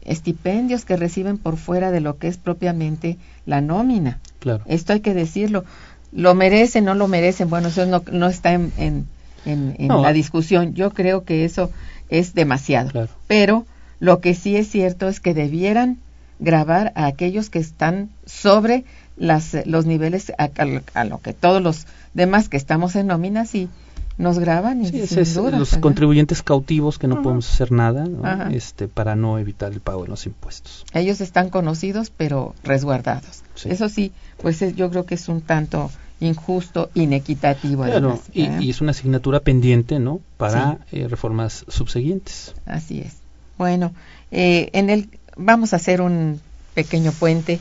[0.06, 4.20] estipendios que reciben por fuera de lo que es propiamente la nómina.
[4.40, 4.64] Claro.
[4.66, 5.66] Esto hay que decirlo.
[6.12, 7.50] Lo merecen, no lo merecen.
[7.50, 9.08] Bueno, eso no, no está en, en,
[9.46, 10.74] en, la discusión.
[10.74, 11.72] Yo creo que eso
[12.10, 12.92] es demasiado.
[12.92, 13.10] Claro.
[13.28, 13.66] Pero
[14.00, 15.98] lo que sí es cierto es que debieran
[16.40, 18.86] grabar a aquellos que están sobre
[19.18, 20.50] las, los niveles a,
[20.94, 23.70] a, lo que todos los demás que estamos en nóminas y
[24.18, 28.50] nos graban y sí, es, los contribuyentes cautivos que no podemos hacer nada ¿no?
[28.50, 30.86] este para no evitar el pago de los impuestos.
[30.94, 33.44] Ellos están conocidos pero resguardados.
[33.56, 33.70] Sí.
[33.72, 38.66] eso sí pues es, yo creo que es un tanto injusto inequitativo claro, además, y,
[38.66, 41.00] y, es una asignatura pendiente no para sí.
[41.00, 42.54] eh, reformas subsiguientes.
[42.66, 43.16] Así es.
[43.58, 43.94] Bueno
[44.32, 46.40] eh, en el vamos a hacer un
[46.76, 47.60] pequeño puente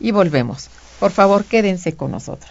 [0.00, 0.68] y volvemos.
[1.00, 2.50] Por favor quédense con nosotros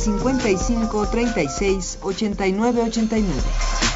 [0.00, 3.89] 55 36 89 89.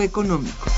[0.00, 0.69] Económico.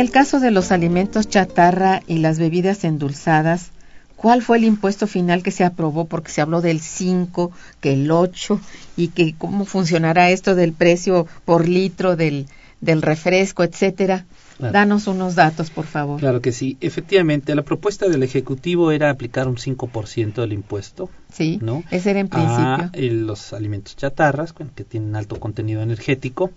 [0.00, 3.70] El caso de los alimentos chatarra y las bebidas endulzadas,
[4.16, 6.06] ¿cuál fue el impuesto final que se aprobó?
[6.06, 8.60] Porque se habló del 5, que el 8
[8.96, 12.46] y que cómo funcionará esto del precio por litro del,
[12.80, 14.26] del refresco, etcétera.
[14.58, 14.74] Claro.
[14.74, 16.20] Danos unos datos, por favor.
[16.20, 16.76] Claro que sí.
[16.82, 21.82] Efectivamente, la propuesta del Ejecutivo era aplicar un 5% del impuesto Sí, ¿no?
[21.90, 22.90] ese era en a principio.
[22.92, 26.50] eh, los alimentos chatarras, que tienen alto contenido energético,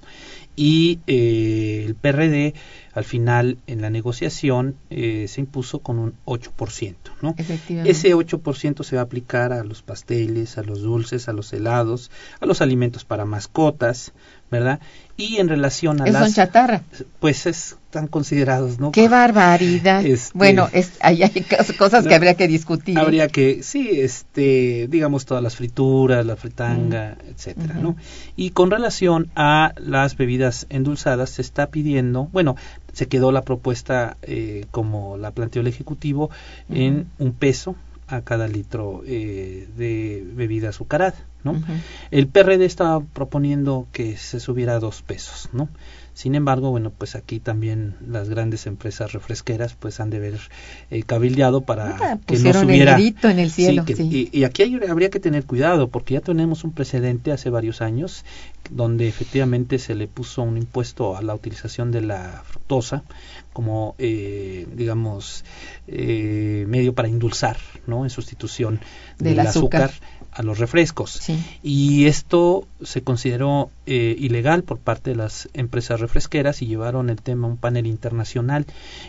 [0.58, 2.54] y eh, el PRD
[2.94, 7.34] al final en la negociación eh, se impuso con un 8%, ¿no?
[7.38, 7.92] Efectivamente.
[7.92, 12.12] Ese 8% se va a aplicar a los pasteles, a los dulces, a los helados,
[12.40, 14.14] a los alimentos para mascotas,
[14.52, 14.80] ¿verdad?
[15.18, 16.84] Y en relación a Es las chatarra.
[17.20, 18.92] pues están considerados, ¿no?
[18.92, 20.04] ¡Qué barbaridad!
[20.04, 22.98] Este- Bueno, es, ahí hay cos- cosas que No, habría que discutir.
[22.98, 27.76] Habría que, sí, este, digamos todas las frituras, la fritanga, etcétera.
[27.76, 27.96] ¿no?
[28.36, 32.56] Y con relación a las bebidas endulzadas se está pidiendo, bueno,
[32.94, 36.32] se quedó la propuesta eh, como la planteó el ejecutivo
[36.70, 37.76] en un peso
[38.08, 41.62] a cada litro eh, de bebida azucarada, ¿no?
[42.12, 45.70] El PRD estaba proponiendo que se subiera a dos pesos, ¿no?
[46.16, 50.40] Sin embargo, bueno, pues aquí también las grandes empresas refresqueras pues han de haber
[50.92, 52.94] eh, cabildeado para Ah, que no el subiera.
[52.94, 54.30] grito en el cielo, que- sí.
[54.32, 57.82] Y, y aquí hay- habría que tener cuidado porque ya tenemos un precedente hace varios
[57.82, 58.26] años
[58.70, 63.04] donde efectivamente se le puso un impuesto a la utilización de la fructosa
[63.52, 65.44] como, eh, digamos,
[65.88, 67.58] eh, medio para endulzar,
[67.88, 68.04] ¿no?
[68.04, 68.80] En sustitución
[69.18, 69.84] Del del, azúcar.
[69.84, 70.08] azúcar.
[70.34, 71.12] A los refrescos.
[71.12, 71.44] Sí.
[71.62, 77.22] Y esto se consideró eh, ilegal por parte de las empresas refresqueras y llevaron el
[77.22, 78.66] tema a un panel internacional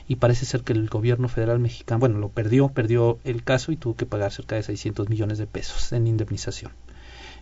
[0.09, 3.77] y parece ser que el gobierno federal mexicano, bueno, lo perdió, perdió el caso y
[3.77, 6.73] tuvo que pagar cerca de 600 millones de pesos en indemnización.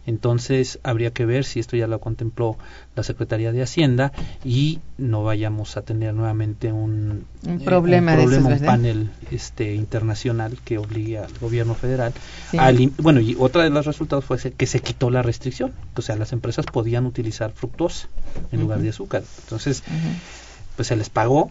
[0.07, 2.57] Entonces habría que ver si esto ya lo contempló
[2.97, 4.13] la Secretaría de Hacienda
[4.45, 8.67] y no vayamos a tener nuevamente un, Un eh, problema de esos, problema, un ¿verdad?
[8.67, 12.13] panel este internacional que obligue al gobierno federal
[12.51, 12.59] Sí.
[12.59, 16.17] a bueno y otra de los resultados fue que se quitó la restricción o sea
[16.17, 18.09] las empresas podían utilizar fructosa
[18.51, 19.83] en lugar de azúcar entonces
[20.77, 21.51] pues se les pagó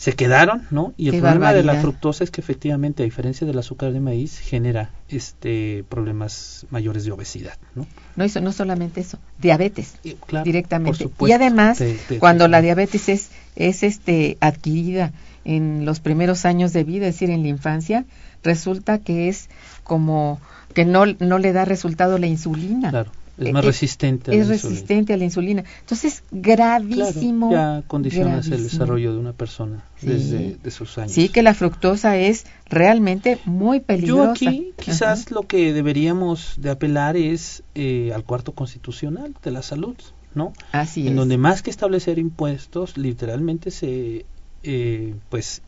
[0.00, 3.58] se quedaron no y el problema de la fructosa es que efectivamente a diferencia del
[3.58, 7.86] azúcar de maíz genera este problemas mayores de obesidad no
[8.16, 9.94] No, eso, no solamente eso, diabetes.
[10.02, 11.06] Y, claro, directamente.
[11.20, 15.12] y además, te- te- cuando te- la diabetes es, es este, adquirida
[15.44, 18.04] en los primeros años de vida, es decir, en la infancia,
[18.42, 19.48] resulta que es
[19.84, 20.40] como
[20.74, 22.88] que no, no le da resultado la insulina.
[22.90, 23.10] claro
[23.40, 24.70] es Eh, más eh, resistente a Es la insulina.
[24.74, 25.64] resistente a la insulina.
[25.80, 27.50] Entonces, Claro, gravísimo.
[27.50, 30.06] ya condicionas el desarrollo de una persona Sí.
[30.06, 34.22] desde de sus años Sí, que la fructosa es realmente muy peligrosa.
[34.22, 35.34] Yo aquí quizás Ajá.
[35.34, 39.96] lo que deberíamos de apelar es eh, al cuarto constitucional de la salud,
[40.34, 40.52] ¿no?
[40.72, 41.16] Así en es.
[41.16, 44.26] donde más que establecer impuestos, literalmente se,
[44.62, 45.62] eh, pues,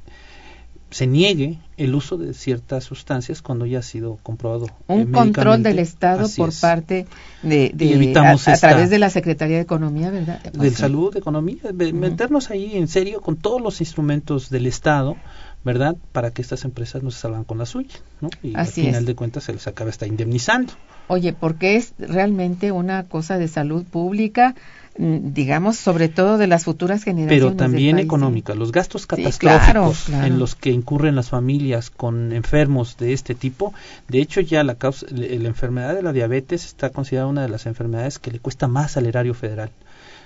[0.93, 4.67] se niegue el uso de ciertas sustancias cuando ya ha sido comprobado.
[4.87, 5.81] Un eh, control del.
[5.81, 6.61] Estado por es.
[6.61, 7.07] parte
[7.43, 10.41] de, de- Y evitamos a, a través de la Secretaría de Economía, ¿verdad?
[10.43, 10.81] de Pues sí.
[10.83, 15.17] salud, economía, de meternos ahí en serio con todos los instrumentos del Estado,
[15.65, 15.97] ¿verdad?
[16.13, 18.29] Para que estas empresas no se salgan con la suya, ¿no?
[18.43, 19.07] Y Así al final es.
[19.07, 20.73] de cuentas se les acaba está indemnizando.
[21.09, 24.55] Oye, porque es realmente una cosa de salud pública,
[24.99, 27.45] digamos, sobre todo de las futuras generaciones.
[27.45, 28.07] pero también país, ¿sí?
[28.07, 28.55] económica.
[28.55, 30.27] Los gastos Sí, catastróficos claro, claro.
[30.27, 33.73] en los que incurren las familias con enfermos de este tipo,
[34.09, 37.67] de hecho ya la causa, la enfermedad de la diabetes está considerada una de las
[37.67, 39.71] enfermedades que le cuesta más al erario federal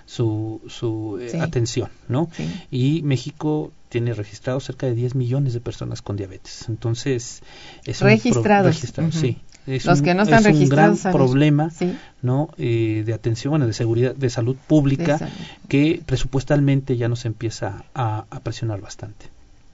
[0.04, 2.28] su, su eh, atención, ¿no?
[2.36, 2.48] Sí.
[2.70, 6.66] Y México tiene registrados cerca de 10 millones de personas con diabetes.
[6.68, 7.40] Entonces,
[7.84, 8.76] es un pro- Registrados,
[9.14, 9.38] sí.
[9.66, 12.50] Es Los un, que no están es un gran problema, Sí, ¿no?
[12.58, 17.24] Eh, de atención, bueno, de seguridad, de salud de pública salud, que presupuestalmente ya nos
[17.24, 19.26] empieza a, a presionar bastante.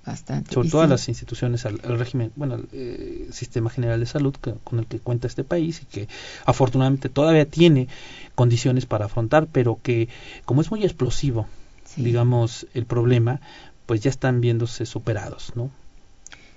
[0.04, 0.54] bastante.
[0.54, 4.06] Sobre Y todas sí, las instituciones, al, al régimen, bueno, al eh, sistema general de
[4.06, 6.08] salud que- con el que cuenta este país y que
[6.44, 7.88] afortunadamente todavía tiene
[8.34, 10.08] condiciones para afrontar, pero que
[10.44, 11.46] como es muy explosivo,
[11.84, 12.02] sí.
[12.02, 13.40] digamos, el problema,
[13.86, 15.70] pues ya están viéndose superados, ¿no?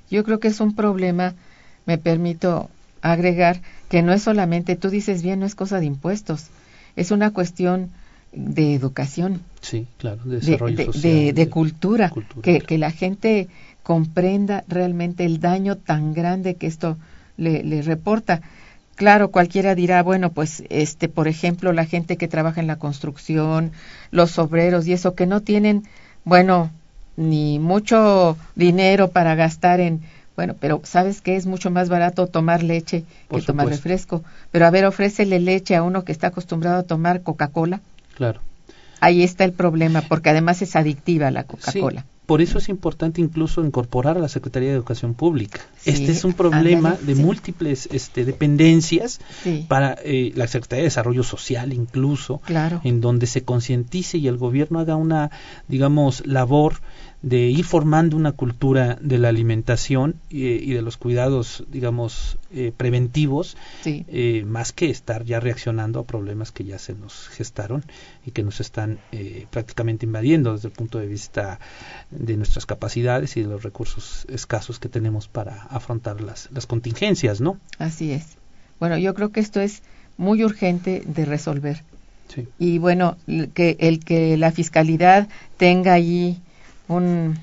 [0.09, 1.35] Yo creo que es un problema,
[1.85, 2.69] me permito
[3.11, 6.47] agregar, que no es solamente, tú dices bien, no es cosa de impuestos,
[6.95, 7.89] es una cuestión
[8.33, 11.01] de educación, Sí, claro, de de, desarrollo de- social.
[11.03, 12.65] de- de cultura, cultura, que, claro.
[12.67, 13.47] que la gente
[13.83, 16.97] comprenda realmente el daño tan grande que esto
[17.37, 18.41] le, le reporta.
[18.95, 23.71] Claro, cualquiera dirá, bueno, pues, este, por ejemplo, la gente que trabaja en la construcción,
[24.11, 25.83] los obreros y eso, que no tienen,
[26.23, 26.71] bueno,
[27.17, 30.01] ni mucho dinero para gastar en,
[30.35, 31.35] bueno, pero ¿sabes qué?
[31.35, 34.23] Es mucho más barato tomar leche Por que tomar refresco.
[34.51, 37.81] Pero a ver, ofrécele leche a uno que está acostumbrado a tomar Coca-Cola.
[38.15, 38.41] Claro.
[39.01, 42.05] Ahí está el problema, porque además es adictiva la Sí, Coca-Cola.
[42.25, 45.59] por eso es importante incluso incorporar a la Secretaría de Educación Pública.
[45.77, 47.21] Sí, este es un problema ándale, de sí.
[47.21, 52.81] múltiples este, dependencias Sí, para eh, la Secretaría de Desarrollo Social incluso, claro.
[52.83, 55.29] en donde se concientice y el gobierno haga una,
[55.67, 56.77] digamos, labor
[57.25, 62.71] de ir formando una cultura de la alimentación y, y de los cuidados, digamos, eh,
[62.77, 67.83] preventivos, Sí, eh, más que estar ya reaccionando a problemas que ya se nos gestaron
[68.27, 71.59] y que nos están eh, prácticamente invadiendo desde el punto de vista
[72.11, 77.41] de nuestras capacidades y de los recursos escasos que tenemos para afrontar las, las contingencias,
[77.41, 77.57] ¿no?
[77.79, 78.37] así es.
[78.79, 79.81] Bueno, yo creo que esto es
[80.17, 81.81] muy urgente de resolver.
[82.27, 82.47] Sí.
[82.59, 83.17] Y bueno,
[83.55, 86.39] que el que la fiscalidad tenga allí
[86.87, 87.37] un,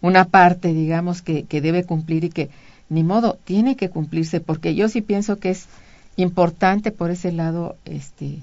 [0.00, 2.50] una parte, digamos, que, que debe cumplir y que
[2.88, 5.66] ni modo, tiene que cumplirse, porque yo sí pienso que es
[6.16, 8.38] importante por ese lado este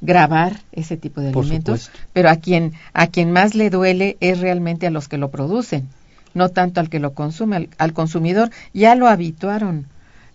[0.00, 2.08] grabar ese tipo de Por alimentos, supuesto.
[2.14, 5.88] pero a quien a quien más le duele es realmente a los que lo producen,
[6.32, 9.86] no tanto al que lo consume, al, al consumidor ya lo habituaron.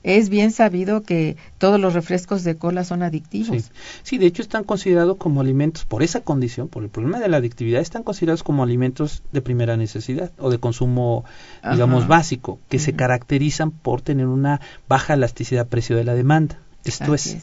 [0.07, 3.63] Es bien sabido que todos los refrescos de cola son adictivos.
[3.63, 3.71] Sí.
[4.03, 7.37] sí, de hecho están considerados como alimentos, por esa condición, por el problema de la
[7.37, 11.25] adictividad, están considerados como alimentos de primera necesidad o de consumo,
[11.71, 16.59] digamos, básico, que se caracterizan por tener una baja elasticidad precio de la demanda.
[16.83, 17.37] Esto es.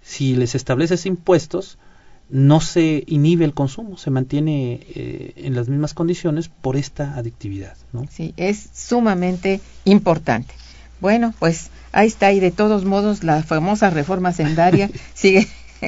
[0.00, 1.76] si les estableces impuestos,
[2.30, 7.76] no se inhibe el consumo, se mantiene eh, en las mismas condiciones por esta adictividad,
[7.92, 8.06] ¿no?
[8.10, 10.54] Sí, es sumamente importante.
[11.00, 15.46] Bueno, pues ahí está, y de todos modos la famosa reforma sendaria sigue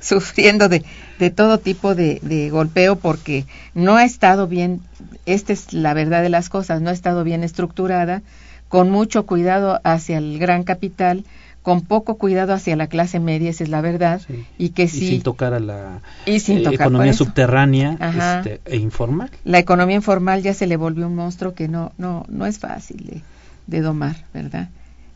[0.00, 0.84] sufriendo de,
[1.18, 4.80] de todo tipo de, de golpeo porque no ha estado bien,
[5.26, 8.22] esta es la verdad de las cosas, no ha estado bien estructurada,
[8.68, 11.24] con mucho cuidado hacia el gran capital,
[11.62, 14.44] con poco cuidado hacia la clase media, esa es la verdad, Sí.
[14.58, 17.96] y que Y sí, sin tocar a la y sin eh, tocar economía subterránea
[18.40, 19.30] este, e informal.
[19.44, 23.06] la economía informal ya se le volvió un monstruo que no no no es fácil
[23.06, 23.20] de,
[23.68, 24.70] de domar, ¿verdad?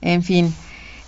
[0.07, 0.55] En fin,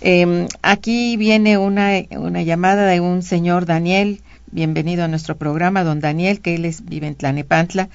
[0.01, 4.19] eh, aquí viene una, una llamada de un señor Daniel,
[4.51, 7.87] bienvenido a nuestro programa, don Daniel, que él es, vive en Tlanepantla,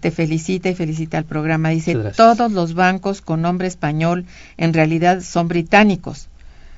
[0.00, 1.70] te felicita y felicita al programa.
[1.70, 2.18] Dice, gracias.
[2.18, 4.26] todos los bancos con nombre español
[4.58, 6.28] en realidad son británicos,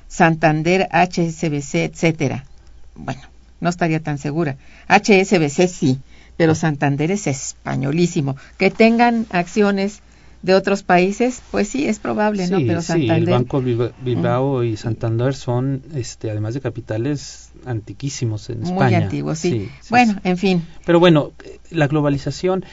[0.07, 2.45] Santander, HSBC, etcétera.
[2.95, 3.23] Bueno,
[3.59, 4.55] no estaría tan segura.
[4.87, 5.99] HSBC sí,
[6.37, 8.37] pero Santander es españolísimo.
[8.57, 10.01] Que tengan acciones
[10.45, 12.59] de otros países, pues sí, es probable, ¿no?
[12.59, 13.33] Sí, Pero sí, el Santander...
[13.33, 18.97] Banco Bilba- Bilbao y Santander son, este, además de capitales antiquísimos en muy España.
[18.99, 19.69] antiguos, sí.
[19.81, 21.31] sí, bueno, en fin, Pero bueno,
[21.71, 22.63] la globalización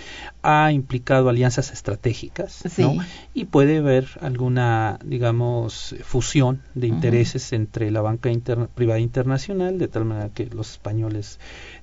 [0.43, 2.83] ha implicado alianzas estratégicas, Sí.
[2.83, 2.97] ¿no?
[3.33, 9.89] Y puede haber alguna, digamos, fusión de intereses entre la banca interna- privada internacional, de
[9.89, 11.39] tal manera que los españoles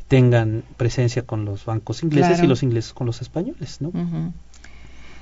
[0.08, 2.46] tengan presencia con los bancos ingleses Claro.
[2.46, 3.90] y los ingleses con los españoles, ¿no?
[3.90, 4.34] Ujú.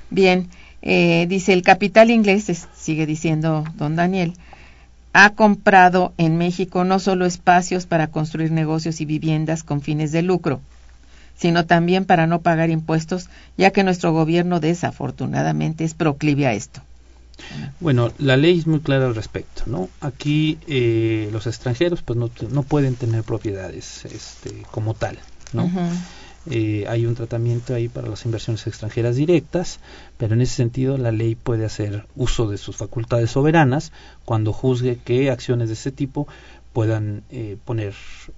[0.09, 0.47] Bien,
[0.81, 4.33] eh, dice el capital inglés, sigue diciendo don Daniel,
[5.13, 10.21] ha comprado en México no solo espacios para construir negocios y viviendas con fines de
[10.21, 10.61] lucro,
[11.35, 16.81] sino también para no pagar impuestos, ya que nuestro gobierno desafortunadamente es proclive a esto.
[17.79, 19.89] Bueno, la ley es muy clara al respecto, ¿no?
[20.01, 25.19] Aquí eh, los extranjeros pues no, no pueden tener propiedades este, como tal,
[25.53, 25.69] ¿no?
[26.49, 29.79] Eh, hay un tratamiento ahí para las inversiones extranjeras directas,
[30.17, 33.91] pero en ese sentido la ley puede hacer uso de sus facultades soberanas
[34.23, 36.27] cuando juzgue que acciones de ese tipo
[36.73, 37.95] puedan eh, poner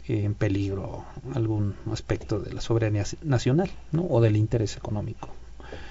[0.08, 1.04] eh, en peligro
[1.36, 4.06] algún aspecto de la soberanía nacional ¿no?
[4.10, 5.30] o del interés económico.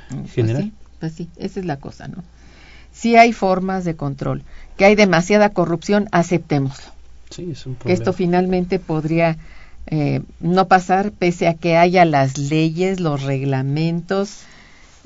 [0.08, 0.62] Pues general.
[0.62, 2.24] sí, pues sí, esa es la cosa, ¿no?
[2.90, 4.42] Si hay formas de control,
[4.76, 6.90] que hay demasiada corrupción, aceptémoslo.
[7.30, 9.36] Sí, es un Que esto finalmente podría
[9.90, 14.40] eh, no pasar pese a que haya las leyes, los reglamentos.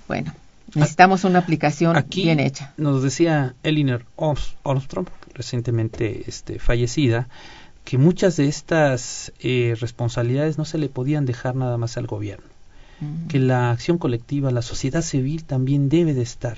[0.08, 0.34] Bueno,
[0.74, 2.72] necesitamos una aplicación Aquí bien hecha.
[2.76, 4.04] nos decía Elinor
[4.64, 7.28] Armstrong, recientemente este, fallecida,
[7.84, 12.46] que muchas de estas eh, responsabilidades no se le podían dejar nada más al gobierno.
[13.28, 16.56] Que la acción colectiva, la sociedad civil también debe de estar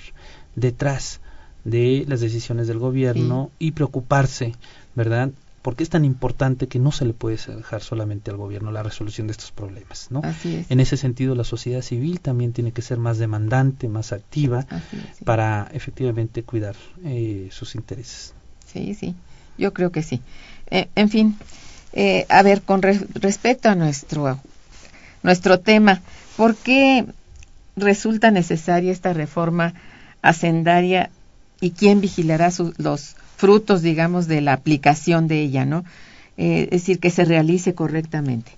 [0.57, 1.21] detrás
[1.65, 4.53] de las decisiones del gobierno y preocuparse,
[4.95, 5.31] ¿verdad?
[5.65, 9.27] Porque es tan importante que no se le puede dejar solamente al gobierno la resolución
[9.29, 10.21] de estos problemas, ¿no?
[10.23, 10.71] Así es.
[10.71, 14.67] En ese sentido, la sociedad civil también tiene que ser más demandante, más activa
[15.19, 15.25] sí.
[15.25, 18.35] para efectivamente cuidar eh, sus intereses.
[18.71, 19.15] Sí, sí,
[19.57, 20.21] yo creo que sí.
[20.71, 21.39] Eh, en fin,
[21.95, 24.39] eh, a ver, con re- respecto a nuestro,
[25.23, 26.03] nuestro tema,
[26.37, 27.07] ¿por qué
[27.77, 29.73] resulta necesaria esta reforma
[30.21, 31.11] hacendaria
[31.61, 35.85] y quién vigilará su- los frutos, digamos, de la aplicación de ella, ¿no?
[36.37, 38.53] Eh, es decir, que se realice correctamente.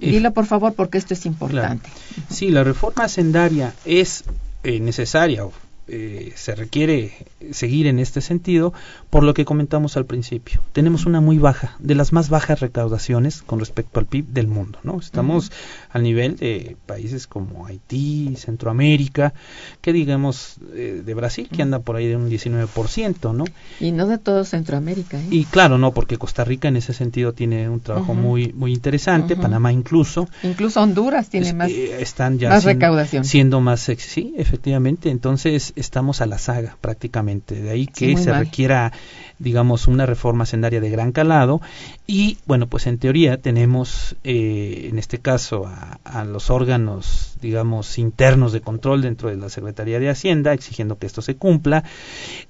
[0.00, 1.88] Eh, Dilo, por favor, porque esto es importante.
[2.30, 4.24] Sí, la reforma hacendaria es
[4.62, 5.44] eh, necesaria
[5.90, 7.14] eh, se requiere
[7.50, 8.74] seguir en este sentido
[9.10, 10.60] por lo que comentamos al principio.
[10.72, 14.78] Tenemos una muy baja, de las más bajas recaudaciones con respecto al PIB del mundo,
[14.82, 14.98] ¿no?
[15.00, 15.50] Estamos
[15.90, 19.32] al nivel de países como Haití, Centroamérica,
[19.80, 23.44] que digamos eh, de Brasil, que anda por ahí de un 19%, ¿no?
[23.80, 25.26] Y no de todo Centroamérica, ¿eh?
[25.30, 29.36] Y claro, no, porque Costa Rica en ese sentido tiene un trabajo muy muy interesante.
[29.36, 31.70] Panamá incluso, Incluso Honduras tiene es- más.
[31.70, 33.24] eh, están ya más siendo- recaudación.
[33.24, 38.30] siendo más ex- sí efectivamente entonces estamos a la saga prácticamente de ahí que se
[38.30, 38.40] mal.
[38.40, 38.92] requiera
[39.38, 41.60] digamos una reforma sendaria de gran calado.
[42.06, 47.98] Y bueno pues en teoría tenemos eh, en este caso a, a los órganos digamos
[47.98, 51.84] internos de control dentro de la Secretaría de Hacienda exigiendo que esto se cumpla.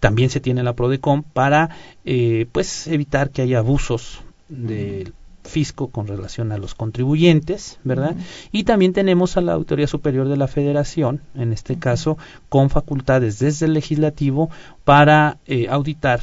[0.01, 1.71] También se tiene la Prodecom para
[2.05, 5.13] eh, pues evitar que haya abusos del
[5.49, 8.15] fisco con relación a los contribuyentes, ¿verdad?
[8.53, 12.19] Y también tenemos a la Autoridad Superior de la Federación, en este caso,
[12.49, 14.51] con facultades desde el legislativo
[14.85, 16.21] para eh, auditar,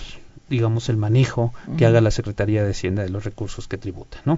[0.50, 4.38] digamos, el manejo que haga la Secretaría de Hacienda de los recursos que tributa, ¿no?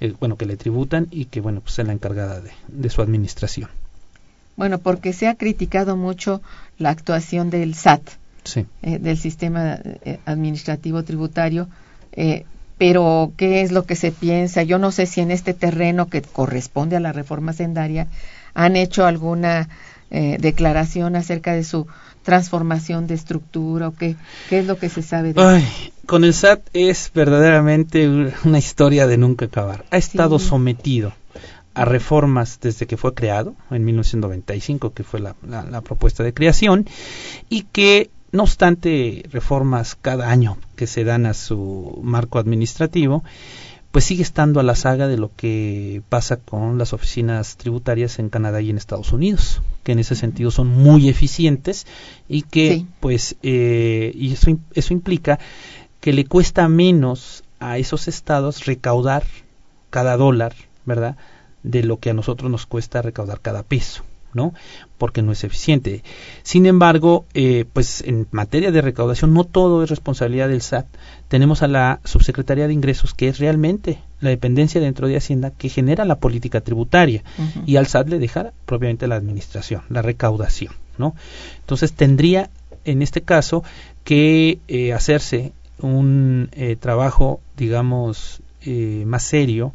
[0.00, 3.02] Eh, bueno, que le tributan y que, bueno, pues es la encargada de, de su
[3.02, 3.68] administración.
[4.56, 6.42] Bueno, porque se ha criticado mucho
[6.78, 8.02] la actuación del SAT,
[8.44, 8.66] Sí.
[8.82, 11.68] eh, del sistema eh, administrativo tributario,
[12.12, 12.44] eh,
[12.78, 14.62] pero ¿qué es lo que se piensa?
[14.62, 18.08] Yo no sé si en este terreno que corresponde a la reforma sendaria
[18.54, 19.68] han hecho alguna
[20.10, 21.86] eh, declaración acerca de su
[22.22, 24.16] transformación de estructura o qué,
[24.48, 25.64] qué es lo que se sabe de Ay,
[26.06, 28.08] con el SAT es verdaderamente
[28.44, 29.84] una historia de nunca acabar.
[29.90, 30.46] Ha estado Sí.
[30.48, 31.12] sometido
[31.74, 36.34] a reformas desde que fue creado, en 1995, que fue la, la- la propuesta de
[36.34, 36.86] creación,
[37.48, 43.22] y que, no obstante reformas cada año que se dan a su marco administrativo,
[43.90, 48.30] pues sigue estando a la saga de lo que pasa con las oficinas tributarias en
[48.30, 51.86] Canadá y en Estados Unidos, que en ese sentido son muy eficientes
[52.26, 52.86] y que, Sí.
[53.00, 55.38] pues, eh, y eso, eso implica
[56.00, 59.24] que le cuesta menos a esos estados recaudar
[59.90, 60.54] cada dólar,
[60.86, 61.16] ¿verdad?
[61.62, 64.54] De lo que a nosotros nos cuesta recaudar cada peso, ¿no?
[65.02, 66.04] Porque no es eficiente.
[66.44, 70.86] Sin embargo, eh, pues en materia de recaudación no todo es responsabilidad del SAT.
[71.26, 75.68] Tenemos a la Subsecretaría de Ingresos, que es realmente la dependencia dentro de Hacienda que
[75.68, 77.24] genera la política tributaria
[77.66, 81.16] y al SAT le deja propiamente la administración, la recaudación, ¿no?
[81.58, 82.48] Entonces tendría
[82.84, 83.64] en este caso
[84.04, 89.74] que eh, hacerse un eh, trabajo, digamos, eh, más serio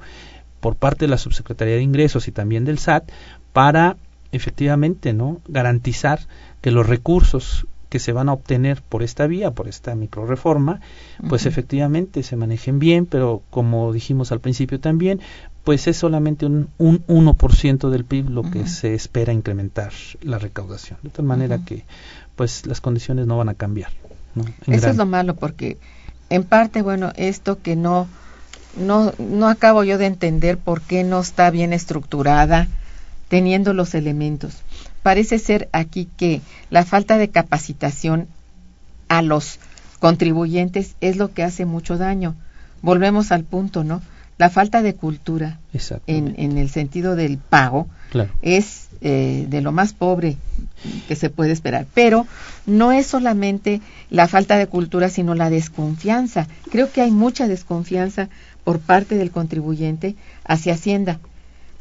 [0.62, 3.12] por parte de la Subsecretaría de Ingresos y también del SAT
[3.52, 3.98] para
[4.32, 5.42] efectivamente, ¿no?
[5.48, 6.20] garantizar
[6.62, 10.82] que los recursos que se van a obtener por esta vía, por esta microreforma,
[11.30, 15.22] pues efectivamente se manejen bien, pero como dijimos al principio también,
[15.64, 21.00] pues es solamente un, un 1% del PIB lo que se espera incrementar la recaudación.
[21.02, 21.86] De tal manera que
[22.36, 23.92] pues las condiciones no van a cambiar.
[24.68, 25.78] Eso gran- es lo malo porque
[26.30, 28.08] en parte, bueno, esto que no
[28.78, 32.68] no no acabo yo de entender por qué no está bien estructurada
[33.30, 34.56] teniendo los elementos.
[35.04, 38.28] Parece ser aquí que la falta de capacitación
[39.08, 39.60] a los
[40.00, 42.36] contribuyentes es lo que hace mucho daño.
[42.82, 44.02] Volvemos al punto, ¿no?
[44.38, 45.60] La falta de cultura
[46.06, 48.30] en, el sentido del pago Claro.
[48.44, 50.38] es eh, de lo más pobre
[51.08, 51.88] que se puede esperar.
[51.94, 52.28] Pero
[52.68, 56.48] no es solamente la falta de cultura, sino la desconfianza.
[56.70, 58.30] Creo que hay mucha desconfianza
[58.64, 60.16] por parte del contribuyente
[60.46, 61.20] hacia Hacienda.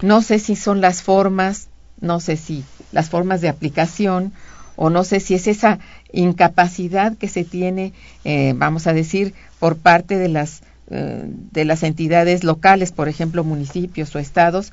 [0.02, 1.68] No sé si son las formas,
[2.00, 4.32] no sé si las formas de aplicación
[4.76, 5.78] o no sé si es esa
[6.12, 7.92] incapacidad que se tiene,
[8.24, 13.42] eh, vamos a decir, por parte de las eh, de las entidades locales, por ejemplo,
[13.42, 14.72] municipios o estados,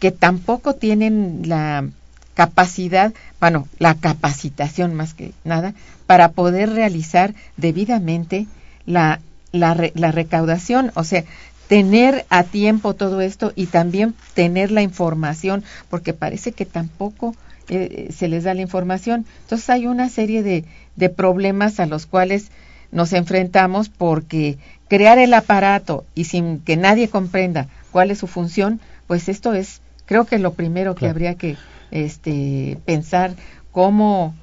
[0.00, 1.86] que tampoco tienen la
[2.34, 5.74] capacidad, bueno, la capacitación más que nada,
[6.06, 8.46] para poder realizar debidamente
[8.86, 9.20] la,
[9.52, 11.24] la, la recaudación, o sea,
[11.68, 17.34] tener a tiempo todo esto y también tener la información, porque parece que tampoco
[17.68, 19.24] eh, se les da la información.
[19.42, 20.64] Entonces hay una serie de,
[20.96, 22.50] de problemas a los cuales
[22.92, 24.58] nos enfrentamos porque
[24.88, 29.80] crear el aparato y sin que nadie comprenda cuál es su función, pues esto es,
[30.06, 31.56] creo que lo primero que habría que
[31.90, 33.34] este, pensar
[33.72, 34.34] cómo,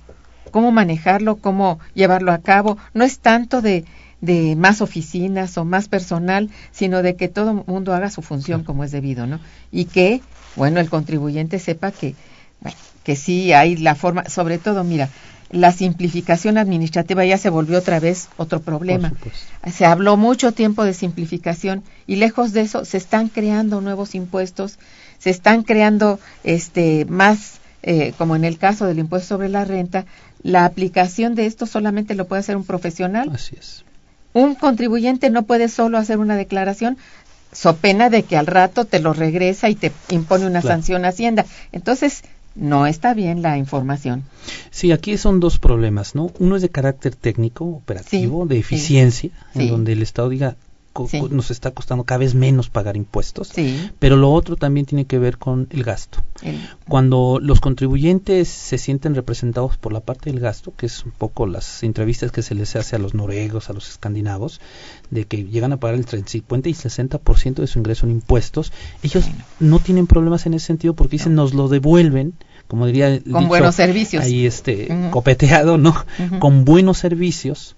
[0.52, 2.78] cómo manejarlo, cómo llevarlo a cabo.
[2.94, 3.86] No es tanto de,
[4.22, 8.64] de más oficinas o más personal, sino de que todo el mundo haga su función
[8.64, 9.40] como es debido, ¿no?
[9.72, 10.22] Y que,
[10.56, 12.16] bueno, el contribuyente sepa que,
[12.62, 15.10] bueno, que sí hay la forma, sobre todo, mira,
[15.52, 19.12] la simplificación administrativa ya se volvió otra vez otro problema.
[19.72, 24.80] Se habló mucho tiempo de simplificación y lejos de eso se están creando nuevos impuestos,
[25.20, 30.06] se están creando este más, eh, como en el caso del impuesto sobre la renta,
[30.42, 33.30] la aplicación de esto solamente lo puede hacer un profesional.
[33.34, 33.84] Así es.
[34.34, 36.98] Un contribuyente no puede solo hacer una declaración,
[37.52, 40.76] so pena de que al rato te lo regresa y te impone una Claro.
[40.76, 41.46] sanción a Hacienda.
[41.72, 42.24] Entonces,
[42.56, 44.24] no está bien la información.
[44.72, 46.32] Sí, aquí son dos problemas, ¿no?
[46.40, 49.68] Uno es de carácter técnico, operativo, Sí, de sí, eficiencia, en sí.
[49.70, 50.56] donde el Estado diga,
[51.10, 51.22] Sí.
[51.30, 53.48] nos está costando cada vez menos pagar impuestos.
[53.50, 53.90] Sí.
[54.00, 56.24] Pero lo otro también tiene que ver con el gasto.
[56.42, 61.12] el- Cuando los contribuyentes se sienten representados por la parte del gasto, que es un
[61.12, 64.60] poco las entrevistas que se les hace a los noruegos, a los escandinavos,
[65.12, 68.74] de que llegan a pagar el 30, 50 y 60% de su ingreso en impuestos,
[69.04, 69.26] ellos
[69.60, 72.34] no tienen problemas en ese sentido porque dicen nos lo devuelven,
[72.68, 74.24] como diría Con dicho buenos servicios.
[74.24, 75.96] ahí este copeteado, ¿no?
[76.40, 77.76] Con buenos servicios,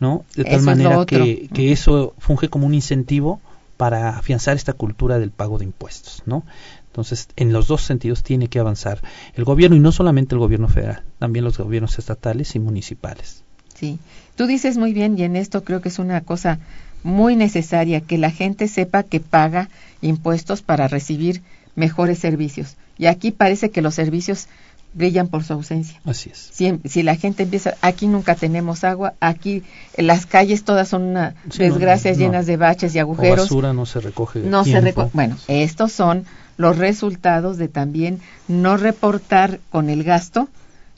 [0.00, 0.24] ¿no?
[0.34, 3.40] De tal manera que, que eso funge como un incentivo
[3.76, 6.44] para afianzar esta cultura del pago de impuestos, ¿no?
[6.86, 9.02] Entonces, en los dos sentidos tiene que avanzar
[9.34, 13.42] el gobierno y no solamente el gobierno federal, también los gobiernos estatales y municipales.
[13.74, 13.98] Sí,
[14.34, 16.58] tú dices muy bien y en esto creo que es una cosa
[17.02, 19.68] muy necesaria que la gente sepa que paga
[20.00, 21.42] impuestos para recibir
[21.74, 22.76] mejores servicios.
[22.96, 24.48] Y aquí parece que los servicios
[24.96, 26.00] brillan por su ausencia.
[26.04, 26.50] Así es.
[26.52, 29.62] Si, si la gente empieza, aquí nunca tenemos agua, aquí
[29.96, 32.24] las calles todas son una Sí, no, desgracias no.
[32.24, 33.40] llenas de baches y O agujeros.
[33.40, 34.40] basura no se recoge.
[34.40, 35.02] no se tiempo.
[35.02, 36.24] reco- bueno estos son
[36.56, 40.48] los resultados de también no reportar con el gasto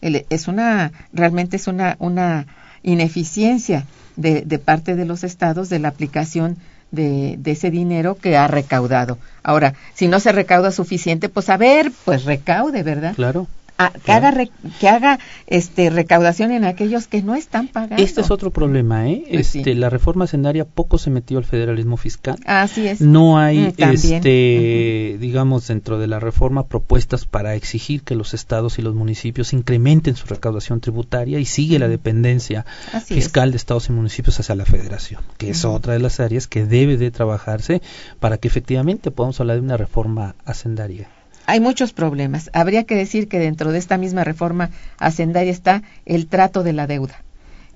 [0.01, 2.47] El- es una realmente es una una
[2.85, 3.85] ineficiencia
[4.17, 6.57] de, de parte de los estados de la aplicación
[6.91, 11.57] de, de ese dinero que ha recaudado ahora si no se recauda suficiente pues a
[11.57, 13.47] ver pues recaude verdad Claro.
[13.81, 14.51] Ah, que haga re-
[14.81, 19.25] que haga este recaudación en aquellos que no están pagando Este es otro problema, ¿eh?
[19.31, 19.59] Pues sí.
[19.61, 22.37] Este, la reforma hacendaria poco se metió al federalismo fiscal.
[22.45, 28.15] así es No hay, Mm, este, digamos, dentro de la reforma propuestas para exigir que
[28.17, 33.21] los estados y los municipios incrementen su recaudación tributaria y sigue la dependencia Así es.
[33.25, 36.65] fiscal de estados y municipios hacia la federación, que es otra de las áreas que
[36.65, 37.81] debe de trabajarse
[38.21, 41.09] para que efectivamente podamos hablar de una reforma hacendaria.
[41.49, 42.51] Hay muchos problemas.
[42.53, 44.69] Habría que decir que dentro de esta misma reforma
[44.99, 47.23] hacendaria está el trato de la deuda.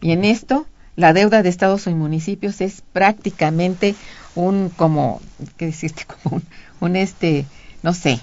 [0.02, 3.94] Y en esto, la deuda de estados y municipios es prácticamente
[4.34, 5.22] un, como,
[5.56, 6.04] ¿qué decirte?
[6.22, 6.42] Como un,
[6.80, 7.46] un este,
[7.82, 8.20] no sé,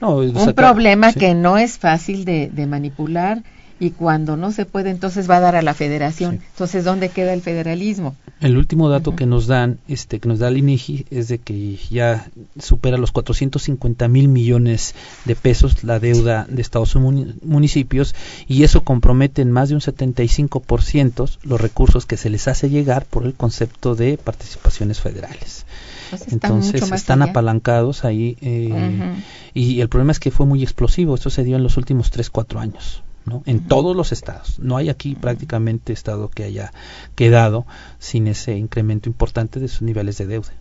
[0.00, 1.18] No, un problema sí.
[1.18, 3.42] que no es fácil de, de manipular
[3.78, 6.40] y cuando no se puede entonces va a dar a la federación.
[6.50, 8.16] Entonces, ¿dónde queda el federalismo?
[8.40, 11.78] El último dato que nos dan, este, que nos da el INEGI es de que
[11.90, 18.14] ya supera los 450 mil millones de pesos la deuda de estados y municipios
[18.46, 23.04] y eso compromete en más de un 75% los recursos que se les hace llegar
[23.04, 25.66] por el concepto de participaciones federales.
[26.10, 29.14] Pues Entonces están apalancados ahí eh,
[29.54, 31.14] y el problema es que fue muy explosivo.
[31.14, 33.02] Esto se dio en los últimos 3, 4 años.
[33.26, 33.42] ¿No?
[33.44, 34.58] En todos los estados.
[34.58, 36.72] No hay aquí prácticamente estado que haya
[37.14, 37.66] quedado
[37.98, 40.52] sin ese incremento importante de sus niveles de deuda.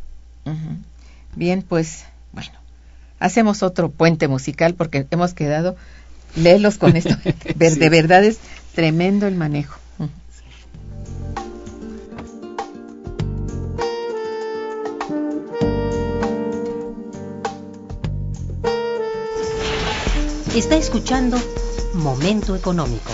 [1.36, 2.52] Bien, pues bueno,
[3.20, 5.76] hacemos otro puente musical porque hemos quedado
[6.36, 7.16] léelos con esto.
[7.56, 8.40] De verdad es
[8.74, 9.80] tremendo el manejo.
[20.56, 21.38] Está escuchando
[21.96, 23.14] Momento Económico.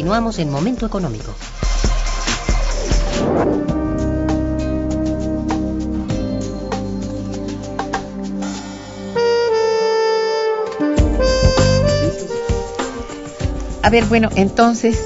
[0.00, 1.34] Continuamos en Momento Económico.
[13.82, 14.98] A ver, bueno, entonces,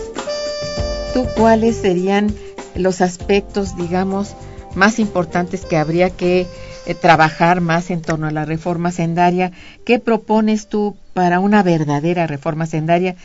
[1.13, 2.33] ¿tú cuáles serían
[2.77, 4.37] los aspectos, digamos,
[4.77, 6.47] más importantes que habría que
[6.87, 9.51] eh, trabajar más en torno a la reforma sendaria?
[9.85, 13.17] ¿Qué propones tú para una verdadera reforma sendaria?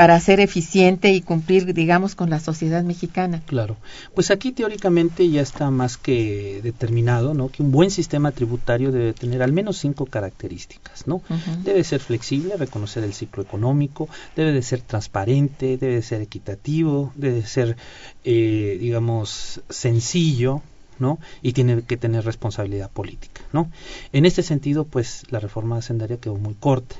[0.00, 3.42] Para ser eficiente y cumplir, digamos, con la sociedad mexicana.
[3.44, 3.76] Claro.
[4.14, 7.50] Pues aquí teóricamente ya está más que determinado, ¿no?
[7.50, 11.20] Que un buen sistema tributario debe tener al menos cinco características, ¿no?
[11.64, 17.12] Debe ser flexible, reconocer el ciclo económico, debe de ser transparente, debe de ser equitativo,
[17.14, 17.76] debe de ser,
[18.24, 20.62] eh, digamos, sencillo,
[20.98, 21.18] ¿no?
[21.42, 23.70] Y tiene que tener responsabilidad política, ¿no?
[24.14, 26.96] En este sentido, pues la reforma hacendaria quedó muy corta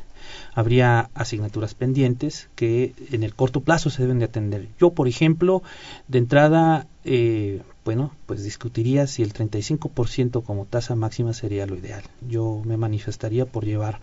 [0.54, 4.68] habría asignaturas pendientes que en el corto plazo se deben de atender.
[4.78, 5.62] Yo, por ejemplo,
[6.08, 12.02] de entrada, eh, bueno, pues discutiría si el 35% como tasa máxima sería lo ideal.
[12.28, 14.00] Yo me manifestaría por llevar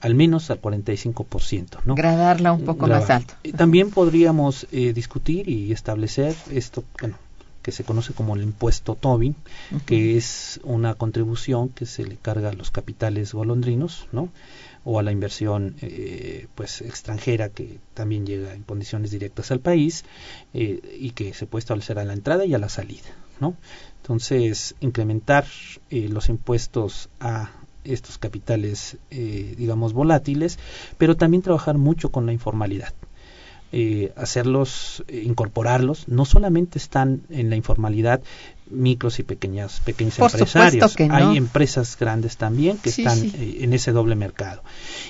[0.00, 1.94] al menos al 45%, ¿no?
[1.94, 3.34] Gradarla un poco más alto.
[3.56, 7.16] También podríamos eh, discutir y establecer esto, bueno,
[7.62, 9.34] que se conoce como el impuesto Tobin,
[9.86, 14.28] que es una contribución que se le carga a los capitales golondrinos, ¿no?
[14.88, 20.04] O a la inversión eh, pues extranjera que también llega en condiciones directas al país
[20.54, 23.08] eh, y que se puede establecer a la entrada y a la salida
[23.40, 23.56] no
[23.96, 25.44] entonces incrementar
[25.90, 27.50] eh, los impuestos a
[27.82, 30.58] estos capitales digamos volátiles
[30.98, 32.92] pero también trabajar mucho con la informalidad
[34.16, 38.22] hacerlos, incorporarlos, no solamente están en la informalidad
[38.70, 41.14] micros y pequeñas pequeños Por empresarios, supuesto que no.
[41.30, 43.32] hay empresas grandes también que Sí, están sí.
[43.36, 44.62] eh, en ese doble mercado.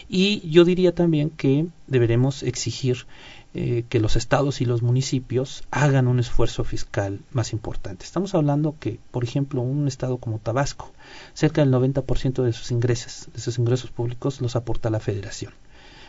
[0.09, 3.07] Y yo diría también que deberemos exigir
[3.55, 8.05] eh, que los estados y los municipios hagan un esfuerzo fiscal más importante.
[8.05, 10.93] Estamos hablando que, por ejemplo, un estado como Tabasco,
[11.33, 15.53] cerca del 90% de sus ingresos, de sus ingresos públicos los aporta la federación.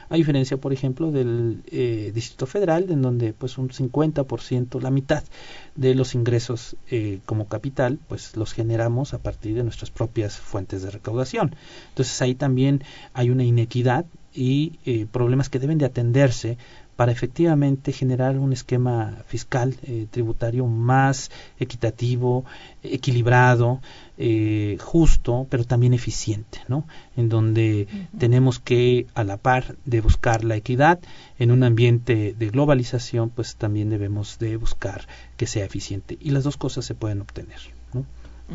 [0.10, 5.24] A diferencia, por ejemplo, del eh, Distrito Federal, en donde pues un 50%, la mitad
[5.76, 10.82] de los ingresos eh, como capital, pues los generamos a partir de nuestras propias fuentes
[10.82, 11.56] de recaudación.
[11.90, 12.84] Entonces ahí también
[13.14, 16.58] hay una inequidad y eh, problemas que deben de atenderse
[16.98, 22.44] para efectivamente generar un esquema fiscal eh, tributario más equitativo,
[22.82, 23.82] equilibrado,
[24.18, 26.88] eh, justo, pero también eficiente, ¿no?
[27.16, 27.88] En donde
[28.18, 31.00] tenemos que, a la par de buscar la equidad,
[31.38, 36.18] en un ambiente de globalización, pues también debemos de buscar que sea eficiente.
[36.20, 37.60] Y las dos cosas se pueden obtener,
[37.94, 38.06] ¿no?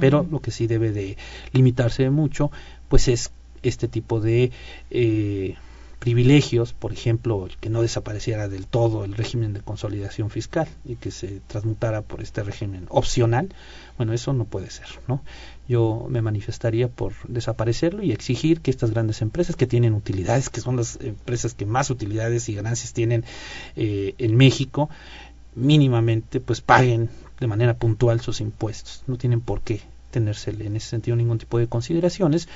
[0.01, 1.17] Pero lo que sí debe de
[1.53, 2.51] limitarse mucho,
[2.89, 3.31] pues es
[3.63, 4.51] este tipo de
[4.91, 5.55] eh,
[6.03, 11.13] privilegios, por ejemplo, que no desapareciera del todo el régimen de consolidación fiscal y que
[11.13, 13.55] se transmutara por este régimen opcional,
[13.99, 15.23] bueno, eso no puede ser, ¿no?
[15.69, 20.61] Yo me manifestaría por desaparecerlo y exigir que estas grandes empresas que tienen utilidades, que
[20.61, 23.25] son las empresas que más utilidades y ganancias tienen
[23.77, 24.91] eh, en México,
[25.55, 29.05] mínimamente pues paguen de manera puntual sus impuestos.
[29.07, 29.83] No tienen por qué
[30.13, 32.49] tenérsele en ese sentido ningún tipo de consideraciones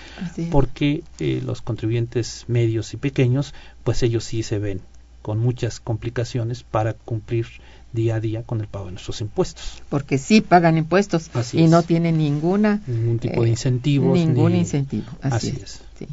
[0.50, 3.52] porque eh, los contribuyentes medios y pequeños
[3.82, 4.80] pues ellos sí se ven
[5.22, 7.46] con muchas complicaciones para cumplir
[7.92, 9.82] día a día con el pago de nuestros impuestos.
[9.88, 11.70] porque sí pagan impuestos Así y es.
[11.70, 14.16] no tienen ninguna Ningún tipo de eh, incentivos.
[14.16, 15.82] ningún ni- incentivo así, Así es, es.
[15.98, 16.06] sí.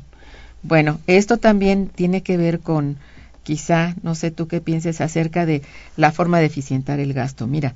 [0.64, 2.98] bueno esto también tiene que ver con
[3.44, 5.62] quizá no sé tú qué pienses acerca de
[5.98, 7.76] la forma de eficientar el gasto mira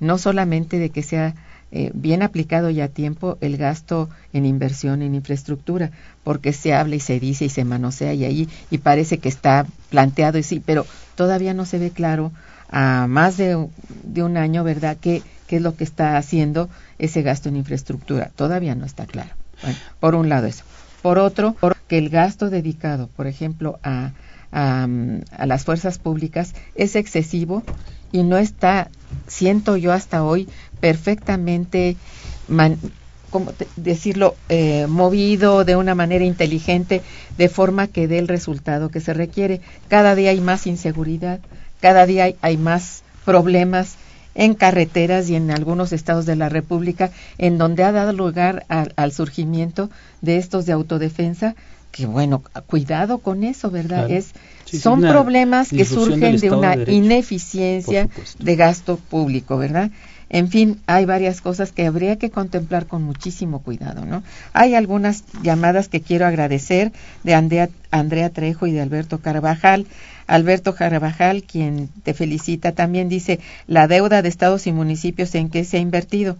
[0.00, 1.34] no solamente de que sea
[1.76, 5.90] eh, bien aplicado y a tiempo el gasto en inversión en infraestructura,
[6.22, 9.66] porque se habla y se dice y se manosea y ahí y parece que está
[9.90, 12.30] planteado y sí, pero todavía no se ve claro
[12.70, 13.66] a más de,
[14.04, 14.96] de un año, ¿verdad?
[15.00, 16.68] ¿Qué, ¿Qué es lo que está haciendo
[17.00, 18.30] ese gasto en infraestructura?
[18.36, 19.30] Todavía no está claro.
[19.60, 20.62] Bueno, por un lado eso.
[21.02, 21.56] Por otro,
[21.88, 24.12] que el gasto dedicado, por ejemplo, a,
[24.52, 27.64] mm, a las fuerzas públicas es excesivo
[28.14, 28.90] y no está,
[29.26, 30.48] siento yo hasta hoy,
[30.84, 31.96] perfectamente,
[32.46, 32.78] man-
[33.30, 37.02] ¿cómo te- decirlo?, eh, movido de una manera inteligente,
[37.38, 39.62] de forma que dé el resultado que se requiere.
[39.88, 41.40] Cada día hay más inseguridad,
[41.80, 43.96] cada día hay, hay más problemas
[44.34, 48.92] en carreteras y en algunos estados de la República, en donde ha dado lugar al-
[48.96, 49.88] al surgimiento
[50.20, 51.54] de estos de autodefensa,
[51.92, 54.06] que bueno, cuidado con eso, ¿verdad?
[54.06, 54.14] Claro.
[54.14, 54.32] Es,
[54.66, 58.08] Sí, son problemas que surgen de una ineficiencia
[58.40, 59.90] de gasto público, ¿verdad?
[60.30, 64.22] En fin, hay varias cosas que habría que contemplar con muchísimo cuidado, ¿no?
[64.52, 69.86] Hay algunas llamadas que quiero agradecer de Andrea, Andrea Trejo y de Alberto Carvajal.
[70.26, 75.64] Alberto Carvajal, quien te felicita, también dice la deuda de estados y municipios en que
[75.64, 76.36] se ha invertido.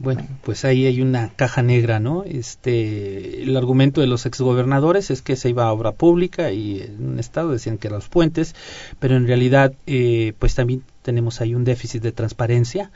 [0.00, 2.24] Bueno, pues ahí hay una caja negra, ¿no?
[2.24, 7.06] Este, el argumento de los exgobernadores es que se iba a obra pública y en
[7.06, 8.54] un estado decían que eran los puentes,
[8.98, 12.90] pero en realidad, eh, pues también tenemos ahí un déficit de transparencia,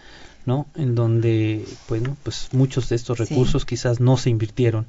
[0.47, 0.67] ¿no?
[0.75, 3.25] En donde, bueno, pues muchos de estos Sí.
[3.25, 4.87] recursos quizás no se invirtieron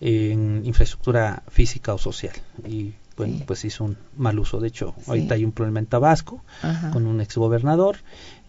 [0.00, 2.34] en infraestructura física o social
[2.66, 3.44] y bueno, Sí.
[3.48, 4.60] pues hizo un mal uso.
[4.60, 5.04] De hecho, Sí.
[5.08, 6.90] ahorita hay un problema en Tabasco Ajá.
[6.92, 7.96] con un exgobernador,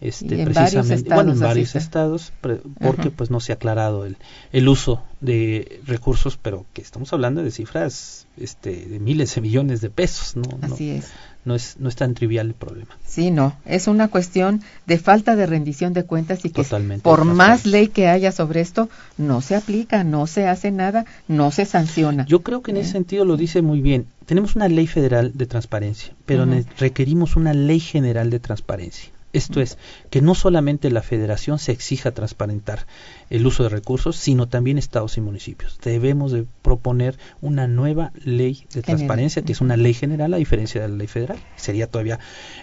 [0.00, 3.10] este, Y en varios precisamente, bueno, en varios estados, pre- porque Ajá.
[3.16, 4.16] pues no se ha aclarado el,
[4.52, 9.80] el uso de recursos, pero que estamos hablando de cifras este, de miles de millones
[9.80, 10.44] de pesos, ¿no?
[10.66, 11.08] no, Así es.
[11.44, 12.96] No es, no es tan trivial el problema.
[13.06, 17.24] Sí, no, es una cuestión de falta de rendición de cuentas y que Totalmente, por
[17.24, 21.64] más ley que haya sobre esto, no se aplica, no se hace nada, no se
[21.64, 22.26] sanciona.
[22.26, 22.92] Yo creo que en ese ¿Eh?
[22.92, 24.06] sentido lo dice muy bien.
[24.26, 26.46] Tenemos una ley federal de transparencia, pero
[26.78, 29.10] requerimos una ley general de transparencia.
[29.32, 29.78] Esto es,
[30.10, 32.86] que no solamente la federación se exija transparentar
[33.30, 35.78] el uso de recursos, sino también estados y municipios.
[35.82, 38.84] Debemos de proponer una nueva ley de General.
[38.84, 41.38] transparencia, que es una ley general a diferencia de la ley federal.
[41.56, 42.18] Sería todavía,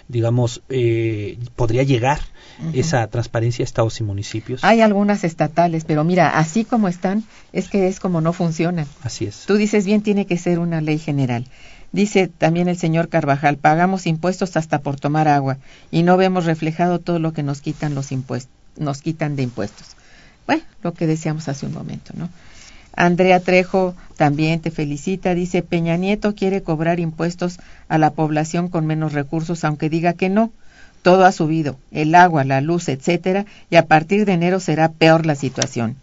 [0.08, 2.20] digamos, eh, podría llegar
[2.72, 4.64] esa transparencia a estados y municipios.
[4.64, 8.86] Hay algunas estatales, pero mira, así como están, es que es como no funcionan.
[9.02, 9.44] Así es.
[9.46, 11.46] Tú dices bien, tiene que ser una ley general.
[11.92, 15.56] Dice también el señor Carvajal, pagamos impuestos hasta por tomar agua
[15.90, 19.96] y no vemos reflejado todo lo que nos quitan los impuestos, nos quitan de impuestos.
[20.46, 22.28] Bueno, lo que decíamos hace un momento, ¿no?
[22.94, 27.58] Andrea Trejo también te felicita, dice Peña Nieto quiere cobrar impuestos
[27.88, 30.50] a la población con menos recursos, aunque diga que no.
[31.02, 35.26] Todo ha subido, el agua, la luz, etcétera, y a partir de enero será peor
[35.26, 35.96] la situación.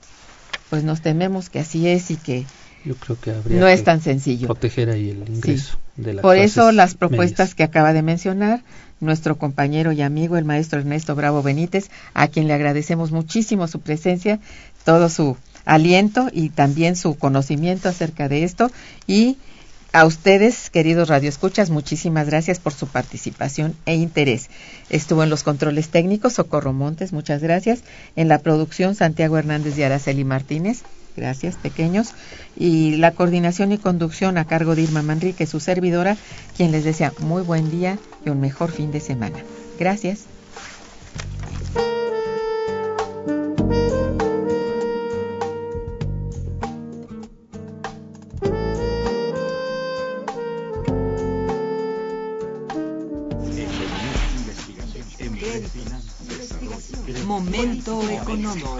[0.69, 2.45] Pues nos tememos que así es y que
[2.85, 4.47] Yo creo que habría no que es tan sencillo.
[4.47, 7.55] proteger ahí el ingreso de las Por eso las propuestas medias.
[7.55, 8.61] que acaba de mencionar
[8.99, 13.79] nuestro compañero y amigo, el maestro Ernesto Bravo Benítez, a quien le agradecemos muchísimo su
[13.79, 14.39] presencia,
[14.83, 18.71] todo su aliento y también su conocimiento acerca de esto.
[19.07, 19.37] Y
[19.91, 24.49] a ustedes, queridos radioescuchas, muchísimas gracias por su participación e interés.
[24.89, 27.79] Estuvo en los controles técnicos Socorro Montes, muchas gracias.
[28.15, 30.83] En la producción Santiago Hernández y Araceli Martínez.
[31.15, 32.13] Gracias, pequeños.
[32.55, 36.17] Y la coordinación y conducción a cargo de Irma Manrique, su servidora,
[36.57, 39.37] quien les desea muy buen día y un mejor fin de semana.
[39.79, 40.25] Gracias.
[57.25, 58.79] Momento económico.